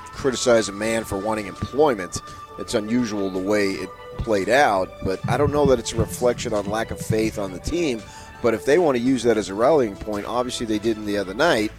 criticize 0.03 0.67
a 0.67 0.73
man 0.73 1.03
for 1.03 1.17
wanting 1.17 1.47
employment. 1.47 2.21
It's 2.59 2.73
unusual 2.73 3.29
the 3.29 3.39
way 3.39 3.71
it 3.71 3.89
played 4.17 4.49
out, 4.49 4.89
but 5.03 5.19
I 5.29 5.37
don't 5.37 5.51
know 5.51 5.65
that 5.67 5.79
it's 5.79 5.93
a 5.93 5.97
reflection 5.97 6.53
on 6.53 6.69
lack 6.69 6.91
of 6.91 6.99
faith 6.99 7.37
on 7.39 7.51
the 7.51 7.59
team. 7.59 8.01
But 8.41 8.53
if 8.53 8.65
they 8.65 8.77
want 8.77 8.97
to 8.97 9.03
use 9.03 9.23
that 9.23 9.37
as 9.37 9.49
a 9.49 9.53
rallying 9.53 9.95
point, 9.95 10.25
obviously 10.25 10.65
they 10.65 10.79
didn't 10.79 11.05
the 11.05 11.17
other 11.17 11.33
night, 11.33 11.71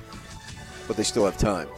but 0.87 0.97
they 0.97 1.03
still 1.03 1.25
have 1.25 1.39
time. 1.39 1.69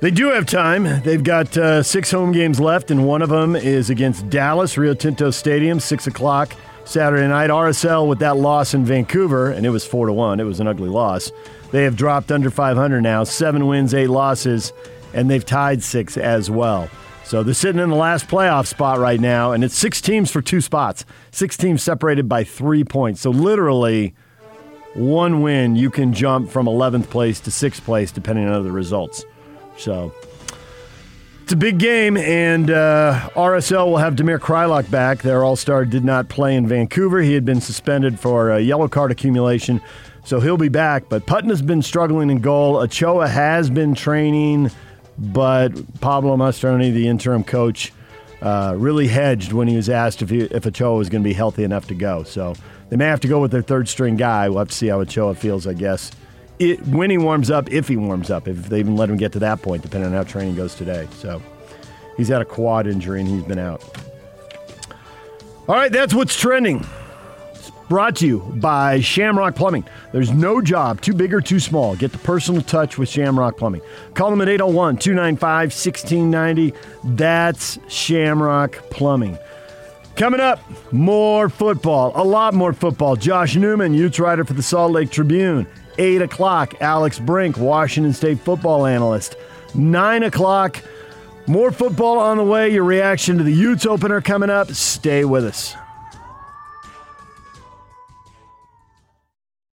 They 0.00 0.12
do 0.12 0.28
have 0.28 0.46
time. 0.46 1.02
They've 1.02 1.22
got 1.22 1.56
uh, 1.56 1.82
six 1.82 2.10
home 2.12 2.30
games 2.30 2.60
left, 2.60 2.92
and 2.92 3.04
one 3.04 3.20
of 3.20 3.30
them 3.30 3.56
is 3.56 3.90
against 3.90 4.30
Dallas, 4.30 4.78
Rio 4.78 4.94
Tinto 4.94 5.32
Stadium, 5.32 5.80
six 5.80 6.06
o'clock 6.06 6.54
Saturday 6.84 7.26
night. 7.26 7.50
RSL 7.50 8.08
with 8.08 8.20
that 8.20 8.36
loss 8.36 8.74
in 8.74 8.84
Vancouver, 8.84 9.50
and 9.50 9.66
it 9.66 9.70
was 9.70 9.84
four 9.84 10.06
to 10.06 10.12
one. 10.12 10.38
It 10.38 10.44
was 10.44 10.60
an 10.60 10.68
ugly 10.68 10.88
loss. 10.88 11.32
They 11.72 11.82
have 11.82 11.96
dropped 11.96 12.30
under 12.30 12.48
500 12.48 13.00
now, 13.00 13.24
seven 13.24 13.66
wins, 13.66 13.92
eight 13.92 14.06
losses, 14.06 14.72
and 15.12 15.28
they've 15.28 15.44
tied 15.44 15.82
six 15.82 16.16
as 16.16 16.48
well. 16.48 16.88
So 17.28 17.42
they're 17.42 17.52
sitting 17.52 17.78
in 17.78 17.90
the 17.90 17.94
last 17.94 18.26
playoff 18.26 18.66
spot 18.66 18.98
right 18.98 19.20
now, 19.20 19.52
and 19.52 19.62
it's 19.62 19.76
six 19.76 20.00
teams 20.00 20.30
for 20.30 20.40
two 20.40 20.62
spots. 20.62 21.04
Six 21.30 21.58
teams 21.58 21.82
separated 21.82 22.26
by 22.26 22.42
three 22.42 22.84
points. 22.84 23.20
So 23.20 23.28
literally, 23.28 24.14
one 24.94 25.42
win, 25.42 25.76
you 25.76 25.90
can 25.90 26.14
jump 26.14 26.48
from 26.48 26.64
11th 26.64 27.10
place 27.10 27.38
to 27.40 27.50
sixth 27.50 27.84
place, 27.84 28.12
depending 28.12 28.48
on 28.48 28.64
the 28.64 28.72
results. 28.72 29.26
So 29.76 30.14
it's 31.42 31.52
a 31.52 31.56
big 31.56 31.78
game, 31.78 32.16
and 32.16 32.70
uh, 32.70 33.28
RSL 33.34 33.84
will 33.88 33.98
have 33.98 34.14
Damir 34.14 34.38
Kreilach 34.38 34.90
back. 34.90 35.20
Their 35.20 35.44
All 35.44 35.54
Star 35.54 35.84
did 35.84 36.06
not 36.06 36.30
play 36.30 36.56
in 36.56 36.66
Vancouver. 36.66 37.20
He 37.20 37.34
had 37.34 37.44
been 37.44 37.60
suspended 37.60 38.18
for 38.18 38.52
a 38.52 38.60
yellow 38.60 38.88
card 38.88 39.12
accumulation, 39.12 39.82
so 40.24 40.40
he'll 40.40 40.56
be 40.56 40.70
back. 40.70 41.10
But 41.10 41.26
Putton 41.26 41.50
has 41.50 41.60
been 41.60 41.82
struggling 41.82 42.30
in 42.30 42.38
goal. 42.38 42.78
Ochoa 42.78 43.28
has 43.28 43.68
been 43.68 43.94
training 43.94 44.70
but 45.18 46.00
Pablo 46.00 46.36
Mastroeni, 46.36 46.92
the 46.92 47.08
interim 47.08 47.44
coach, 47.44 47.92
uh, 48.40 48.74
really 48.76 49.08
hedged 49.08 49.52
when 49.52 49.66
he 49.66 49.76
was 49.76 49.88
asked 49.88 50.22
if, 50.22 50.30
he, 50.30 50.42
if 50.42 50.66
Ochoa 50.66 50.96
was 50.96 51.08
going 51.08 51.22
to 51.22 51.28
be 51.28 51.34
healthy 51.34 51.64
enough 51.64 51.88
to 51.88 51.94
go. 51.94 52.22
So 52.22 52.54
they 52.88 52.96
may 52.96 53.06
have 53.06 53.20
to 53.20 53.28
go 53.28 53.40
with 53.40 53.50
their 53.50 53.62
third 53.62 53.88
string 53.88 54.16
guy. 54.16 54.48
We'll 54.48 54.60
have 54.60 54.68
to 54.68 54.74
see 54.74 54.86
how 54.88 55.00
Ochoa 55.00 55.34
feels, 55.34 55.66
I 55.66 55.74
guess. 55.74 56.12
It, 56.58 56.80
when 56.86 57.10
he 57.10 57.18
warms 57.18 57.50
up, 57.50 57.70
if 57.70 57.88
he 57.88 57.96
warms 57.96 58.30
up, 58.30 58.48
if 58.48 58.68
they 58.68 58.80
even 58.80 58.96
let 58.96 59.10
him 59.10 59.16
get 59.16 59.32
to 59.32 59.38
that 59.40 59.62
point, 59.62 59.82
depending 59.82 60.10
on 60.10 60.16
how 60.16 60.24
training 60.24 60.56
goes 60.56 60.74
today. 60.74 61.08
So 61.18 61.42
he's 62.16 62.28
had 62.28 62.42
a 62.42 62.44
quad 62.44 62.86
injury 62.86 63.20
and 63.20 63.28
he's 63.28 63.44
been 63.44 63.58
out. 63.58 63.82
All 65.68 65.74
right, 65.74 65.92
that's 65.92 66.14
what's 66.14 66.38
trending. 66.38 66.84
Brought 67.88 68.16
to 68.16 68.26
you 68.26 68.40
by 68.56 69.00
Shamrock 69.00 69.54
Plumbing. 69.54 69.84
There's 70.12 70.30
no 70.30 70.60
job 70.60 71.00
too 71.00 71.14
big 71.14 71.32
or 71.32 71.40
too 71.40 71.58
small. 71.58 71.96
Get 71.96 72.12
the 72.12 72.18
personal 72.18 72.60
touch 72.60 72.98
with 72.98 73.08
Shamrock 73.08 73.56
Plumbing. 73.56 73.80
Call 74.12 74.30
them 74.30 74.42
at 74.42 74.48
801 74.48 74.98
295 74.98 75.68
1690. 75.72 76.74
That's 77.16 77.78
Shamrock 77.88 78.74
Plumbing. 78.90 79.38
Coming 80.16 80.40
up, 80.40 80.60
more 80.92 81.48
football, 81.48 82.12
a 82.14 82.24
lot 82.24 82.52
more 82.52 82.74
football. 82.74 83.16
Josh 83.16 83.56
Newman, 83.56 83.94
Utes 83.94 84.18
writer 84.18 84.44
for 84.44 84.52
the 84.52 84.62
Salt 84.62 84.92
Lake 84.92 85.10
Tribune. 85.10 85.66
8 85.96 86.22
o'clock, 86.22 86.74
Alex 86.80 87.18
Brink, 87.18 87.56
Washington 87.56 88.12
State 88.12 88.40
football 88.40 88.84
analyst. 88.84 89.36
9 89.74 90.24
o'clock, 90.24 90.82
more 91.46 91.72
football 91.72 92.18
on 92.18 92.36
the 92.36 92.44
way. 92.44 92.68
Your 92.68 92.84
reaction 92.84 93.38
to 93.38 93.44
the 93.44 93.52
Utes 93.52 93.86
opener 93.86 94.20
coming 94.20 94.50
up. 94.50 94.70
Stay 94.72 95.24
with 95.24 95.44
us. 95.44 95.74